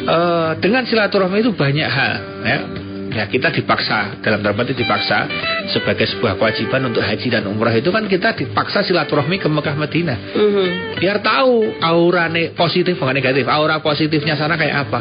Eh, 0.08 0.52
dengan 0.64 0.88
silaturahmi 0.88 1.44
itu 1.44 1.52
banyak 1.52 1.90
hal 1.90 2.14
ya. 2.48 2.60
Ya 3.08 3.24
kita 3.26 3.50
dipaksa 3.50 4.20
dalam 4.22 4.44
tanda 4.46 4.54
petik 4.62 4.78
dipaksa 4.78 5.26
sebagai 5.74 6.06
sebuah 6.06 6.38
kewajiban 6.38 6.86
untuk 6.86 7.02
haji 7.02 7.28
dan 7.34 7.50
umrah 7.50 7.74
itu 7.74 7.90
kan 7.90 8.06
kita 8.06 8.36
dipaksa 8.36 8.86
silaturahmi 8.86 9.42
ke 9.42 9.48
Mekah 9.50 9.74
Madinah 9.74 10.18
Mhm. 10.38 10.68
biar 11.02 11.18
tahu 11.24 11.82
aura 11.82 12.30
ne 12.30 12.54
positif 12.54 12.94
bukan 13.00 13.18
negatif 13.18 13.48
aura 13.50 13.82
positifnya 13.82 14.38
sana 14.38 14.54
kayak 14.54 14.86
apa 14.86 15.00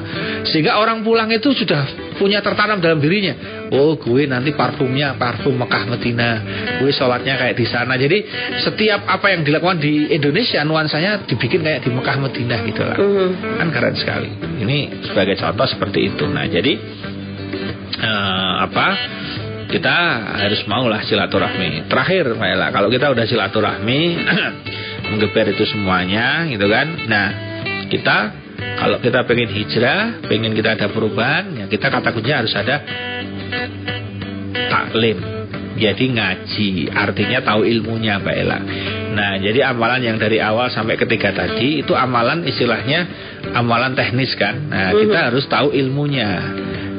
sehingga 0.49 0.81
orang 0.81 1.05
pulang 1.05 1.29
itu 1.29 1.51
sudah 1.53 1.83
punya 2.16 2.40
tertanam 2.40 2.81
dalam 2.81 2.98
dirinya. 2.98 3.35
Oh 3.72 3.94
gue 3.96 4.26
nanti 4.26 4.57
parfumnya 4.57 5.14
parfum 5.14 5.55
Mekah 5.55 5.85
Medina. 5.87 6.31
Gue 6.81 6.90
sholatnya 6.90 7.37
kayak 7.37 7.57
di 7.57 7.66
sana. 7.68 7.94
Jadi 7.94 8.24
setiap 8.64 9.05
apa 9.07 9.33
yang 9.33 9.44
dilakukan 9.44 9.79
di 9.79 10.11
Indonesia 10.11 10.64
nuansanya 10.64 11.29
dibikin 11.29 11.62
kayak 11.62 11.85
di 11.85 11.90
Mekah 11.92 12.16
Medina 12.18 12.57
gitu 12.64 12.83
lah. 12.83 12.96
Mhm. 12.98 13.61
kan 13.61 13.68
keren 13.70 13.96
sekali. 13.96 14.31
Ini 14.64 15.07
sebagai 15.12 15.37
contoh 15.37 15.66
seperti 15.68 16.12
itu. 16.12 16.24
Nah 16.26 16.44
jadi 16.48 16.72
eh, 18.00 18.55
apa? 18.64 18.88
Kita 19.66 19.96
harus 20.46 20.62
maulah 20.70 21.02
silaturahmi. 21.02 21.90
Terakhir 21.90 22.38
Mbak 22.38 22.48
Ella 22.55 22.68
kalau 22.70 22.87
kita 22.87 23.11
udah 23.11 23.26
silaturahmi 23.26 24.00
menggeber 25.11 25.52
itu 25.52 25.66
semuanya 25.66 26.46
gitu 26.46 26.66
kan? 26.70 26.87
Nah 27.11 27.26
kita 27.90 28.46
kalau 28.57 28.99
kita 29.01 29.25
pengen 29.25 29.51
hijrah 29.51 30.25
pengen 30.25 30.53
kita 30.53 30.77
ada 30.77 30.87
perubahan 30.92 31.53
ya 31.57 31.64
kita 31.69 31.88
kata 31.88 32.09
kuncinya 32.12 32.45
harus 32.45 32.55
ada 32.57 32.77
taklim. 34.69 35.19
Jadi 35.77 36.05
ngaji 36.09 36.88
artinya 36.88 37.45
tahu 37.45 37.69
ilmunya 37.69 38.16
Mbak 38.16 38.37
Ella. 38.37 38.61
Nah 39.12 39.33
jadi 39.37 39.69
amalan 39.69 40.09
yang 40.09 40.16
dari 40.16 40.40
awal 40.40 40.73
sampai 40.73 40.97
ketiga 40.97 41.37
tadi 41.37 41.85
itu 41.85 41.92
amalan 41.92 42.49
istilahnya 42.49 43.05
amalan 43.53 43.92
teknis 43.92 44.33
kan? 44.40 44.57
Nah 44.73 44.97
kita 44.97 45.29
harus 45.29 45.45
tahu 45.45 45.77
ilmunya. 45.77 46.31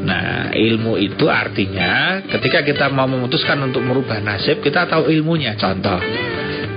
Nah 0.05 0.53
ilmu 0.53 0.93
itu 1.01 1.25
artinya 1.25 2.21
ketika 2.29 2.61
kita 2.61 2.85
mau 2.93 3.09
memutuskan 3.09 3.57
untuk 3.65 3.81
merubah 3.81 4.21
nasib 4.21 4.61
kita 4.61 4.85
tahu 4.85 5.09
ilmunya. 5.09 5.57
Contoh 5.57 5.97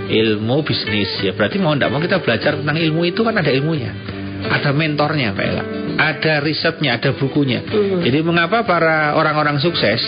ilmu 0.09 0.57
bisnis. 0.65 1.21
Ya 1.21 1.37
berarti 1.37 1.61
mau 1.61 1.77
tidak 1.77 1.93
mau 1.93 2.01
kita 2.01 2.25
belajar 2.25 2.57
tentang 2.57 2.81
ilmu 2.81 3.05
itu 3.05 3.21
kan 3.21 3.37
ada 3.37 3.53
ilmunya 3.53 4.20
ada 4.49 4.71
mentornya 4.73 5.37
Mbak 5.37 5.47
Ella. 5.47 5.65
Ada 6.01 6.41
risetnya 6.41 6.97
ada 6.97 7.13
bukunya. 7.13 7.61
Mhm. 7.61 8.01
jadi 8.01 8.25
mengapa 8.25 8.65
para 8.65 9.13
orang-orang 9.19 9.61
sukses 9.61 10.01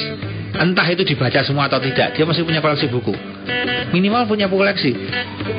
entah 0.53 0.85
itu 0.89 1.05
dibaca 1.05 1.41
semua 1.45 1.69
atau 1.69 1.81
tidak 1.81 2.17
dia 2.17 2.25
masih 2.25 2.45
punya 2.45 2.65
koleksi 2.65 2.89
buku. 2.89 3.13
Minimal 3.93 4.25
punya 4.25 4.49
koleksi. 4.49 4.97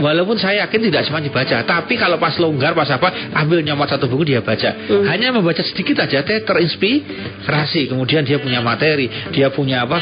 Walaupun 0.02 0.42
saya 0.42 0.66
yakin 0.66 0.90
tidak 0.90 1.06
semua 1.06 1.22
dibaca 1.22 1.62
tapi 1.62 1.94
kalau 2.02 2.18
pas 2.18 2.34
longgar 2.42 2.74
pas 2.74 2.90
apa 2.90 3.34
ambil 3.46 3.62
nyomot 3.62 3.86
satu 3.86 4.10
buku 4.10 4.34
dia 4.34 4.42
baca. 4.42 4.74
Hmm. 4.90 5.06
hanya 5.06 5.30
membaca 5.30 5.62
sedikit 5.62 6.02
aja 6.02 6.26
teh 6.26 6.42
terinspirasi. 6.42 7.90
Kemudian 7.94 8.26
dia 8.26 8.42
punya 8.42 8.62
materi 8.62 9.10
dia 9.30 9.54
punya 9.54 9.86
apa 9.86 10.02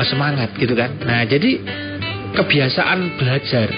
eh, 0.00 0.06
semangat 0.08 0.56
gitu 0.56 0.72
kan. 0.72 0.96
Nah 1.04 1.24
jadi 1.28 1.60
kebiasaan 2.34 3.20
belajar 3.20 3.68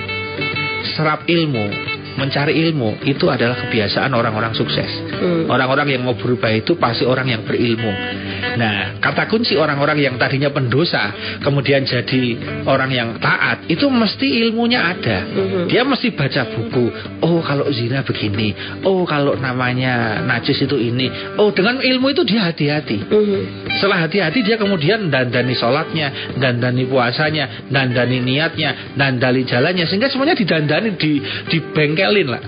serap 0.94 1.26
ilmu 1.26 1.95
mencari 2.16 2.57
ilmu 2.68 3.05
itu 3.05 3.29
adalah 3.29 3.57
kebiasaan 3.66 4.11
orang-orang 4.12 4.52
sukses 4.57 5.07
Hmm. 5.16 5.48
Orang-orang 5.48 5.96
yang 5.96 6.02
mau 6.05 6.12
berubah 6.12 6.52
itu 6.52 6.76
pasti 6.76 7.09
orang 7.09 7.33
yang 7.33 7.42
berilmu. 7.48 7.88
Nah, 8.57 9.00
kata 9.00 9.29
kunci 9.29 9.57
orang-orang 9.57 10.00
yang 10.00 10.14
tadinya 10.16 10.52
pendosa, 10.52 11.12
kemudian 11.40 11.85
jadi 11.85 12.37
orang 12.68 12.90
yang 12.92 13.09
taat, 13.20 13.64
itu 13.68 13.85
mesti 13.88 14.44
ilmunya 14.48 14.81
ada. 14.96 15.24
Mhm. 15.24 15.62
Dia 15.68 15.85
mesti 15.85 16.12
baca 16.12 16.42
buku. 16.52 16.85
Oh, 17.24 17.40
kalau 17.44 17.68
zina 17.72 18.00
begini. 18.05 18.52
Oh, 18.85 19.05
kalau 19.05 19.37
namanya 19.37 20.24
najis 20.24 20.64
itu 20.64 20.76
ini. 20.76 21.09
Oh, 21.37 21.52
dengan 21.52 21.81
ilmu 21.81 22.12
itu 22.12 22.24
dia 22.24 22.48
hati-hati. 22.48 22.96
Mhm. 23.09 23.40
Setelah 23.76 24.09
hati-hati 24.09 24.40
dia 24.44 24.57
kemudian 24.57 25.09
dandani 25.12 25.52
sholatnya, 25.57 26.37
dandani 26.37 26.85
puasanya, 26.88 27.68
dandani 27.68 28.20
niatnya, 28.24 28.96
dandani 28.96 29.44
jalannya, 29.44 29.85
sehingga 29.85 30.09
semuanya 30.09 30.37
didandani, 30.37 30.96
di, 30.96 31.20
dibengkelin 32.06 32.28
lah. 32.30 32.42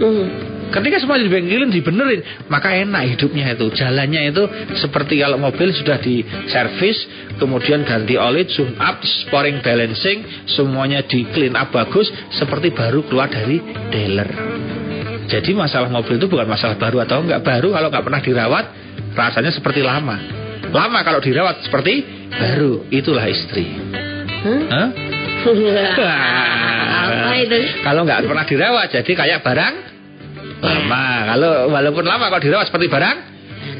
Mhm. 0.00 0.26
Ketika 0.70 1.02
semua 1.02 1.18
dibengkelin, 1.18 1.66
dibenerin, 1.74 2.46
maka 2.46 2.70
enak 2.70 3.18
hidupnya 3.18 3.58
itu. 3.58 3.74
Jalannya 3.74 4.30
itu 4.30 4.44
seperti 4.78 5.18
kalau 5.18 5.34
mobil 5.34 5.74
sudah 5.74 5.98
di 5.98 6.22
servis, 6.46 6.94
kemudian 7.42 7.82
ganti 7.82 8.14
oli, 8.14 8.46
zoom 8.46 8.78
up, 8.78 9.02
sporing 9.02 9.58
balancing, 9.66 10.46
semuanya 10.46 11.02
di 11.02 11.26
clean 11.34 11.58
up 11.58 11.74
bagus, 11.74 12.06
seperti 12.38 12.70
baru 12.70 13.02
keluar 13.10 13.26
dari 13.26 13.58
dealer. 13.90 14.30
Jadi 15.26 15.50
masalah 15.58 15.90
mobil 15.90 16.22
itu 16.22 16.30
bukan 16.30 16.46
masalah 16.46 16.78
baru 16.78 17.02
atau 17.02 17.18
enggak 17.26 17.42
baru 17.42 17.74
kalau 17.74 17.88
nggak 17.90 18.04
pernah 18.06 18.22
dirawat, 18.22 18.64
rasanya 19.18 19.50
seperti 19.50 19.82
lama. 19.82 20.22
Lama 20.70 21.02
kalau 21.02 21.18
dirawat 21.18 21.66
seperti 21.66 22.06
baru, 22.30 22.86
itulah 22.94 23.26
istri. 23.26 23.74
Hah? 24.46 24.62
Hah? 24.70 25.09
Apa 25.44 27.32
itu? 27.38 27.58
Kalau 27.80 28.00
nggak 28.04 28.20
pernah 28.24 28.44
dirawat, 28.44 28.86
jadi 28.92 29.12
kayak 29.12 29.40
barang 29.40 29.74
lama. 30.60 31.04
Kalau 31.26 31.50
walaupun 31.72 32.04
lama 32.04 32.24
kalau 32.28 32.42
dirawat 32.42 32.68
seperti 32.68 32.88
barang 32.88 33.18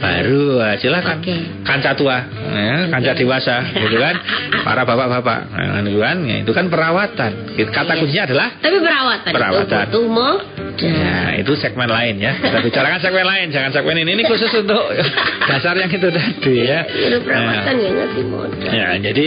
baru 0.00 0.60
ah, 0.60 0.74
silakan 0.80 1.20
Oke. 1.20 1.36
kanca 1.60 1.92
tua 1.92 2.24
ya, 2.52 2.88
kanca 2.88 3.12
dewasa 3.12 3.68
gitu 3.68 3.96
kan 3.96 4.16
para 4.64 4.84
bapak-bapak 4.84 5.52
nah, 5.52 5.80
itu 5.84 6.00
kan 6.00 6.16
ya, 6.24 6.36
itu 6.40 6.52
kan 6.52 6.72
perawatan 6.72 7.32
kata 7.68 7.92
Iya. 7.92 8.00
kuncinya 8.00 8.24
adalah 8.24 8.48
Tapi 8.60 8.76
perawatan, 8.80 9.30
Perawatan. 9.32 9.84
itu 9.92 10.00
modal. 10.08 10.64
Nah, 10.80 11.30
itu 11.36 11.52
segmen 11.60 11.88
lain 11.92 12.16
ya. 12.16 12.32
Kita 12.32 12.64
bicarakan 12.64 13.00
segmen 13.04 13.24
lain, 13.28 13.46
jangan 13.52 13.68
segmen 13.76 13.96
ini. 14.00 14.16
Ini 14.16 14.24
khusus 14.24 14.48
untuk 14.56 14.80
dasar 15.52 15.76
yang 15.76 15.92
itu 15.92 16.08
tadi 16.08 16.56
ya. 16.64 16.80
Udah 16.88 17.20
perawatan 17.20 17.74
Nah, 17.76 18.48
ya. 18.56 18.72
Ya, 18.72 18.88
jadi 19.12 19.26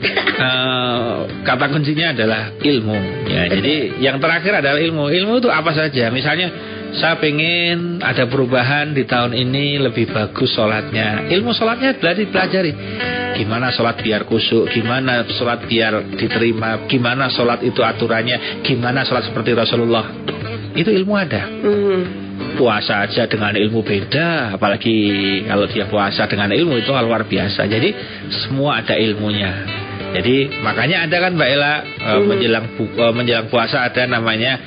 eh, 0.00 1.14
kata 1.44 1.64
kuncinya 1.68 2.16
adalah 2.16 2.56
ilmu. 2.56 2.98
Ya, 3.28 3.42
jadi 3.52 3.74
yang 4.00 4.16
terakhir 4.18 4.64
adalah 4.64 4.80
ilmu. 4.80 5.12
Ilmu 5.12 5.32
itu 5.44 5.48
apa 5.52 5.70
saja? 5.76 6.08
Misalnya 6.08 6.48
saya 6.90 7.22
pengen 7.22 8.02
ada 8.02 8.26
perubahan 8.26 8.90
di 8.96 9.06
tahun 9.06 9.36
ini 9.36 9.78
lebih 9.78 10.10
bagus 10.10 10.50
sholatnya. 10.56 11.30
Ilmu 11.30 11.54
sholatnya 11.54 11.94
adalah 11.94 12.16
dipelajari. 12.18 12.72
Gimana 13.30 13.70
sholat 13.70 14.02
biar 14.02 14.26
kusuk, 14.26 14.68
gimana 14.74 15.24
sholat 15.30 15.64
biar 15.64 16.12
diterima, 16.18 16.84
gimana 16.90 17.30
sholat 17.30 17.62
itu 17.62 17.80
aturannya, 17.80 18.60
gimana 18.66 19.06
sholat 19.06 19.30
seperti 19.30 19.54
Rasulullah. 19.54 20.04
Itu 20.74 20.90
ilmu 20.90 21.14
ada 21.14 21.46
Hmm. 21.46 22.02
puasa 22.58 23.06
aja 23.06 23.30
dengan 23.30 23.54
ilmu 23.54 23.80
beda 23.86 24.58
apalagi 24.58 24.96
kalau 25.46 25.66
dia 25.70 25.86
puasa 25.86 26.26
dengan 26.26 26.50
ilmu 26.50 26.82
itu 26.82 26.90
hal 26.90 27.06
luar 27.06 27.24
biasa 27.24 27.64
jadi 27.68 27.94
semua 28.28 28.82
ada 28.82 28.98
ilmunya 28.98 29.52
jadi 30.10 30.36
makanya 30.62 31.06
ada 31.06 31.16
kan 31.22 31.32
Mbak 31.38 31.48
Ella 31.54 31.74
eh, 31.86 32.20
menjelang 32.26 32.66
bu- 32.74 32.94
eh, 32.98 33.12
menjelang 33.14 33.46
puasa 33.46 33.86
ada 33.86 34.02
namanya 34.10 34.58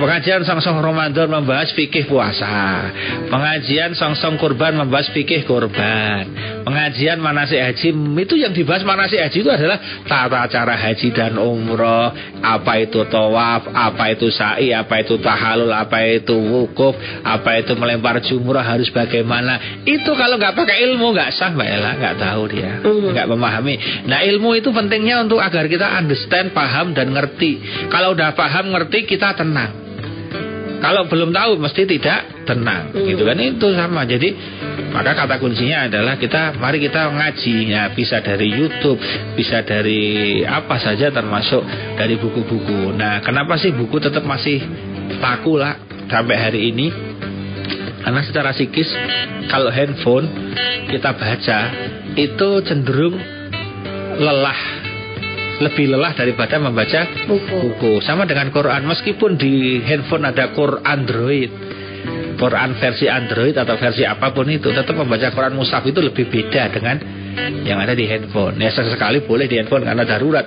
pengajian 0.00 0.44
song-song 0.44 0.80
Ramadan 0.80 1.28
membahas 1.32 1.72
fikih 1.72 2.04
puasa. 2.08 2.84
Pengajian 3.32 3.96
song-song 3.96 4.36
kurban 4.36 4.76
membahas 4.76 5.08
fikih 5.12 5.44
kurban 5.48 6.55
pengajian 6.66 7.22
manasik 7.22 7.62
haji 7.62 7.94
itu 8.26 8.34
yang 8.34 8.50
dibahas 8.50 8.82
manasik 8.82 9.22
haji 9.22 9.38
itu 9.38 9.50
adalah 9.54 9.78
tata 10.02 10.50
cara 10.50 10.74
haji 10.74 11.14
dan 11.14 11.38
umroh. 11.38 12.10
Apa 12.42 12.82
itu 12.82 13.06
tawaf 13.06 13.70
apa 13.70 14.10
itu 14.10 14.26
sa'i 14.34 14.74
apa 14.74 14.98
itu 14.98 15.22
tahalul 15.22 15.70
apa 15.70 16.02
itu 16.10 16.34
wukuf 16.34 16.98
apa 17.22 17.62
itu 17.62 17.78
melempar 17.78 18.18
jumrah 18.18 18.66
harus 18.66 18.90
bagaimana. 18.90 19.86
Itu 19.86 20.10
kalau 20.18 20.42
nggak 20.42 20.58
pakai 20.58 20.82
ilmu 20.90 21.14
nggak 21.14 21.30
sah 21.38 21.54
mbak 21.54 21.68
Ella. 21.70 21.90
Nggak 22.02 22.16
tahu 22.18 22.42
dia. 22.50 22.82
Mhm. 22.82 23.14
nggak 23.14 23.28
memahami. 23.30 23.74
Nah 24.10 24.26
ilmu 24.26 24.58
itu 24.58 24.74
pentingnya 24.74 25.22
untuk 25.22 25.38
agar 25.38 25.70
kita 25.70 25.86
understand 26.02 26.50
paham 26.50 26.90
dan 26.98 27.14
ngerti. 27.14 27.86
Kalau 27.86 28.18
udah 28.18 28.34
paham 28.34 28.74
ngerti 28.74 29.06
kita 29.06 29.38
tenang 29.38 29.85
kalau 30.86 31.10
belum 31.10 31.34
tahu 31.34 31.58
mesti 31.58 31.82
tidak 31.82 32.46
tenang. 32.46 32.94
Hmm. 32.94 33.10
gitu 33.10 33.26
kan? 33.26 33.34
Itu 33.42 33.74
sama. 33.74 34.06
Jadi 34.06 34.30
maka 34.94 35.18
kata 35.18 35.42
kuncinya 35.42 35.90
adalah 35.90 36.14
kita 36.14 36.54
mari 36.62 36.78
kita 36.78 37.10
ngaji. 37.10 37.74
Ya 37.74 37.90
bisa 37.90 38.22
dari 38.22 38.54
YouTube 38.54 39.02
bisa 39.34 39.66
dari 39.66 40.46
apa 40.46 40.78
saja 40.78 41.10
termasuk 41.10 41.66
dari 41.98 42.14
buku-buku. 42.22 42.94
Nah 42.94 43.18
kenapa 43.26 43.58
sih 43.58 43.74
buku 43.74 43.98
tetap 43.98 44.22
masih 44.22 44.62
laku 45.18 45.58
lah 45.58 45.74
sampai 46.06 46.36
hari 46.38 46.70
ini? 46.70 46.86
Karena 48.06 48.22
secara 48.22 48.54
psikis 48.54 48.86
kalau 49.50 49.74
handphone 49.74 50.30
kita 50.86 51.18
baca 51.18 51.58
itu 52.14 52.48
cenderung 52.62 53.18
lelah 54.22 54.75
lebih 55.60 55.92
lelah 55.92 56.12
daripada 56.12 56.60
membaca 56.60 57.06
Buku. 57.24 57.48
buku. 57.48 57.92
Sama 58.04 58.28
dengan 58.28 58.52
Quran. 58.52 58.84
Meskipun 58.84 59.40
di 59.40 59.80
handphone 59.84 60.28
ada 60.28 60.52
Quran 60.52 60.84
Android 60.84 61.50
Quran 62.36 62.76
versi 62.76 63.08
Android 63.08 63.56
atau 63.56 63.80
versi 63.80 64.04
apa 64.04 64.30
pun 64.30 64.44
itu 64.52 64.68
tetap 64.68 64.92
membaca 64.92 65.32
Quran 65.32 65.56
mushaf 65.56 65.82
itu 65.88 66.04
lebih 66.04 66.28
beda 66.28 66.68
dengan 66.68 66.96
yang 67.64 67.80
ada 67.80 67.96
di 67.96 68.04
handphone. 68.04 68.60
Ya 68.60 68.68
sesekali 68.68 69.24
boleh 69.24 69.48
di 69.48 69.56
handphone 69.56 69.88
karena 69.88 70.04
darurat. 70.04 70.44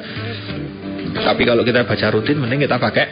Tapi 1.10 1.41
kalau 1.43 1.65
kita 1.65 1.89
baca 1.89 2.08
rutin 2.13 2.38
mending 2.38 2.69
kita 2.69 2.78
pakai 2.78 3.06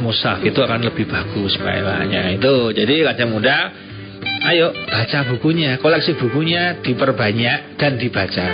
mushaf 0.00 0.40
itu 0.46 0.56
akan 0.62 0.88
lebih 0.88 1.10
bagus 1.10 1.58
baiknya 1.58 2.32
itu 2.32 2.72
jadi 2.72 3.12
kaca 3.12 3.24
muda 3.26 3.56
ayo 4.48 4.70
baca 4.72 5.18
bukunya 5.34 5.76
koleksi 5.82 6.14
bukunya 6.16 6.80
diperbanyak 6.80 7.76
dan 7.76 7.98
dibaca 7.98 8.46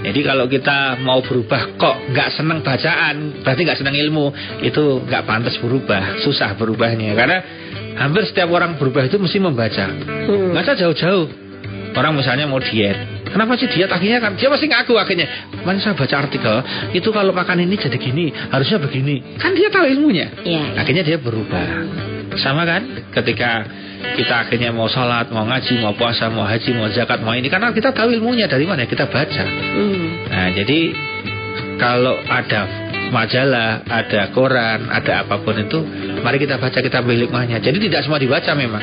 jadi 0.00 0.20
kalau 0.24 0.46
kita 0.48 1.00
mau 1.04 1.20
berubah 1.20 1.76
kok 1.76 1.96
nggak 2.12 2.28
seneng 2.34 2.64
bacaan 2.64 3.44
berarti 3.44 3.60
nggak 3.66 3.78
seneng 3.78 3.96
ilmu 4.08 4.32
itu 4.64 5.04
nggak 5.04 5.22
pantas 5.28 5.56
berubah 5.60 6.20
susah 6.24 6.56
berubahnya 6.56 7.12
karena 7.16 7.38
hampir 8.00 8.24
setiap 8.24 8.48
orang 8.50 8.80
berubah 8.80 9.06
itu 9.06 9.20
mesti 9.20 9.38
membaca 9.38 9.86
Hmm. 9.90 10.52
nggak 10.56 10.62
usah 10.64 10.76
jauh-jauh 10.76 11.26
orang 11.96 12.12
misalnya 12.16 12.46
mau 12.46 12.62
diet 12.62 13.20
Kenapa 13.30 13.54
sih 13.54 13.70
diet 13.70 13.86
akhirnya 13.86 14.18
kan 14.18 14.34
dia 14.34 14.50
pasti 14.50 14.66
ngaku 14.66 14.98
akhirnya. 14.98 15.54
Mana 15.62 15.78
saya 15.78 15.94
baca 15.94 16.26
artikel 16.26 16.66
itu 16.90 17.14
kalau 17.14 17.30
makan 17.30 17.62
ini 17.62 17.78
jadi 17.78 17.94
gini, 17.94 18.34
harusnya 18.50 18.82
begini. 18.82 19.38
Kan 19.38 19.54
dia 19.54 19.70
tahu 19.70 19.86
ilmunya. 19.86 20.42
Iya. 20.42 20.82
Akhirnya 20.82 21.06
dia 21.06 21.18
berubah. 21.22 21.66
Sama 22.38 22.62
kan? 22.62 23.10
Ketika 23.10 23.66
kita 24.16 24.34
akhirnya 24.46 24.70
mau 24.70 24.86
sholat, 24.86 25.28
mau 25.34 25.44
ngaji, 25.44 25.82
mau 25.82 25.92
puasa, 25.96 26.30
mau 26.30 26.46
haji, 26.46 26.70
mau 26.76 26.88
zakat, 26.88 27.20
mau 27.20 27.34
ini 27.34 27.50
karena 27.50 27.74
kita 27.74 27.90
tahu 27.90 28.14
ilmunya 28.14 28.46
dari 28.46 28.64
mana 28.64 28.86
kita 28.86 29.10
baca. 29.10 29.44
Hmm. 29.44 30.30
Nah, 30.30 30.48
jadi 30.54 30.78
kalau 31.80 32.16
ada 32.28 32.90
majalah, 33.10 33.82
ada 33.84 34.30
koran, 34.30 34.88
ada 34.88 35.26
apa 35.26 35.42
pun 35.42 35.58
itu, 35.58 35.82
mari 36.22 36.38
kita 36.38 36.56
baca, 36.56 36.78
kita 36.78 37.02
ambil 37.02 37.26
hikmahnya. 37.26 37.58
Jadi 37.58 37.90
tidak 37.90 38.06
semua 38.06 38.22
dibaca 38.22 38.52
memang. 38.54 38.82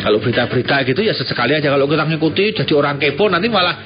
Kalau 0.00 0.18
berita-berita 0.18 0.82
gitu 0.88 1.00
ya 1.04 1.12
sesekali 1.12 1.52
aja. 1.52 1.68
Kalau 1.68 1.84
kita 1.84 2.04
ngikuti 2.08 2.56
jadi 2.56 2.72
orang 2.72 2.96
kepo 2.96 3.28
nanti 3.28 3.52
malah 3.52 3.76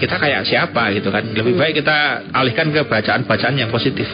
kita 0.00 0.16
kayak 0.18 0.48
siapa 0.48 0.90
gitu 0.96 1.12
kan. 1.12 1.22
Lebih 1.30 1.54
baik 1.54 1.84
kita 1.84 2.26
alihkan 2.32 2.72
ke 2.72 2.88
bacaan-bacaan 2.88 3.54
yang 3.54 3.68
positif. 3.68 4.08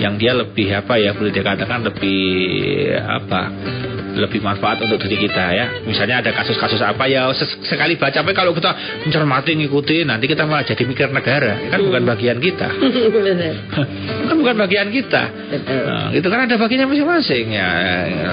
Yang 0.00 0.14
dia 0.16 0.32
lebih 0.32 0.68
apa 0.72 0.96
ya 0.96 1.12
boleh 1.12 1.28
dikatakan 1.28 1.84
lebih 1.84 2.20
apa 2.96 3.40
lebih 4.10 4.42
manfaat 4.42 4.82
untuk 4.82 4.98
diri 5.06 5.28
kita 5.28 5.44
ya. 5.54 5.66
Misalnya 5.86 6.24
ada 6.24 6.30
kasus-kasus 6.34 6.82
apa 6.82 7.06
ya 7.06 7.30
sekali 7.68 7.94
baca 7.94 8.24
tapi 8.24 8.34
kalau 8.34 8.56
kita 8.56 9.04
mencermati 9.06 9.54
ngikuti 9.60 10.02
nanti 10.02 10.26
kita 10.26 10.48
malah 10.48 10.66
jadi 10.66 10.82
mikir 10.82 11.12
negara 11.14 11.70
kan 11.70 11.78
bukan 11.84 12.02
bagian 12.08 12.38
kita. 12.42 12.68
Kan 14.30 14.36
bukan 14.38 14.56
bagian 14.62 14.88
kita. 14.94 15.22
Betul. 15.50 15.84
Nah, 15.86 16.08
itu 16.14 16.26
kan 16.30 16.46
ada 16.46 16.54
bagiannya 16.54 16.86
masing-masing 16.86 17.46
ya. 17.50 17.70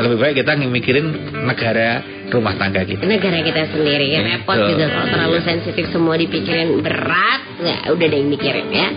Lebih 0.05 0.17
baik 0.21 0.35
kita 0.45 0.53
mikirin 0.57 1.05
negara 1.45 2.16
rumah 2.27 2.53
tangga 2.59 2.83
kita. 2.83 3.03
negara 3.07 3.39
kita 3.39 3.71
sendiri 3.71 4.11
ya. 4.11 4.21
Repot 4.23 4.57
juga 4.57 4.85
kalau 4.91 5.07
terlalu 5.07 5.39
sensitif 5.43 5.85
semua 5.95 6.15
dipikirin 6.19 6.83
berat 6.83 7.41
nggak 7.57 7.81
udah 7.89 8.07
deh 8.07 8.17
yang 8.19 8.29
mikirin 8.29 8.67
ya. 8.69 8.89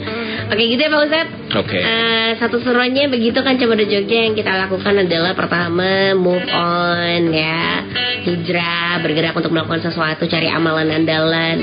Oke 0.51 0.63
gitu 0.67 0.83
ya 0.83 0.91
Pak 0.91 1.01
Ustadz. 1.07 1.35
Oke. 1.63 1.79
Eh, 1.79 2.31
satu 2.43 2.59
seruannya 2.59 3.07
begitu 3.07 3.39
kan 3.41 3.55
coba 3.55 3.79
Jogja 3.81 4.19
yang 4.27 4.35
kita 4.35 4.51
lakukan 4.67 4.95
adalah 5.07 5.33
pertama 5.39 6.15
move 6.19 6.47
on 6.51 7.31
ya. 7.31 7.87
Hijrah 8.27 9.01
bergerak 9.01 9.35
untuk 9.39 9.55
melakukan 9.55 9.81
sesuatu 9.81 10.27
cari 10.27 10.51
amalan 10.51 10.91
andalan. 10.91 11.59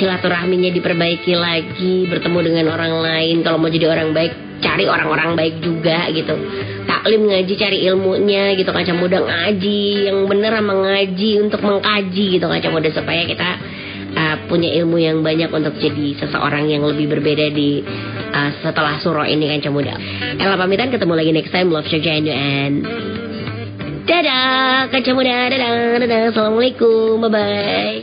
Silaturahminya 0.00 0.72
diperbaiki 0.72 1.36
lagi 1.36 2.08
bertemu 2.08 2.38
dengan 2.40 2.66
orang 2.72 2.94
lain. 3.04 3.44
Kalau 3.44 3.60
mau 3.60 3.68
jadi 3.68 3.86
orang 3.86 4.16
baik 4.16 4.51
cari 4.62 4.86
orang-orang 4.86 5.34
baik 5.34 5.60
juga 5.60 6.08
gitu. 6.14 6.32
Taklim 6.86 7.28
ngaji 7.28 7.54
cari 7.58 7.78
ilmunya 7.90 8.54
gitu 8.54 8.70
kaca 8.70 8.94
muda. 8.94 9.18
Ngaji 9.20 9.82
yang 10.08 10.18
bener 10.30 10.52
sama 10.54 10.74
ngaji 10.86 11.30
untuk 11.42 11.60
mengkaji 11.60 12.24
gitu 12.38 12.46
kaca 12.46 12.68
muda. 12.70 12.88
Supaya 12.94 13.26
kita 13.26 13.48
uh, 14.14 14.36
punya 14.46 14.70
ilmu 14.80 14.96
yang 15.02 15.20
banyak 15.20 15.50
untuk 15.50 15.74
jadi 15.76 16.16
seseorang 16.22 16.70
yang 16.70 16.86
lebih 16.86 17.10
berbeda 17.10 17.50
di 17.52 17.82
uh, 18.32 18.50
setelah 18.62 19.02
suro 19.02 19.26
ini 19.26 19.50
kan 19.50 19.74
muda. 19.74 19.98
Ella 20.38 20.56
pamitan 20.56 20.88
ketemu 20.94 21.12
lagi 21.18 21.30
next 21.34 21.52
time. 21.52 21.68
Love 21.68 21.90
Jogja 21.90 22.14
and 22.14 22.86
dadah 24.06 24.88
kaca 24.88 25.10
muda. 25.12 25.36
Dadah 25.50 25.70
dadah. 26.00 26.20
Assalamualaikum. 26.30 27.20
Bye 27.26 27.30
bye 27.30 28.00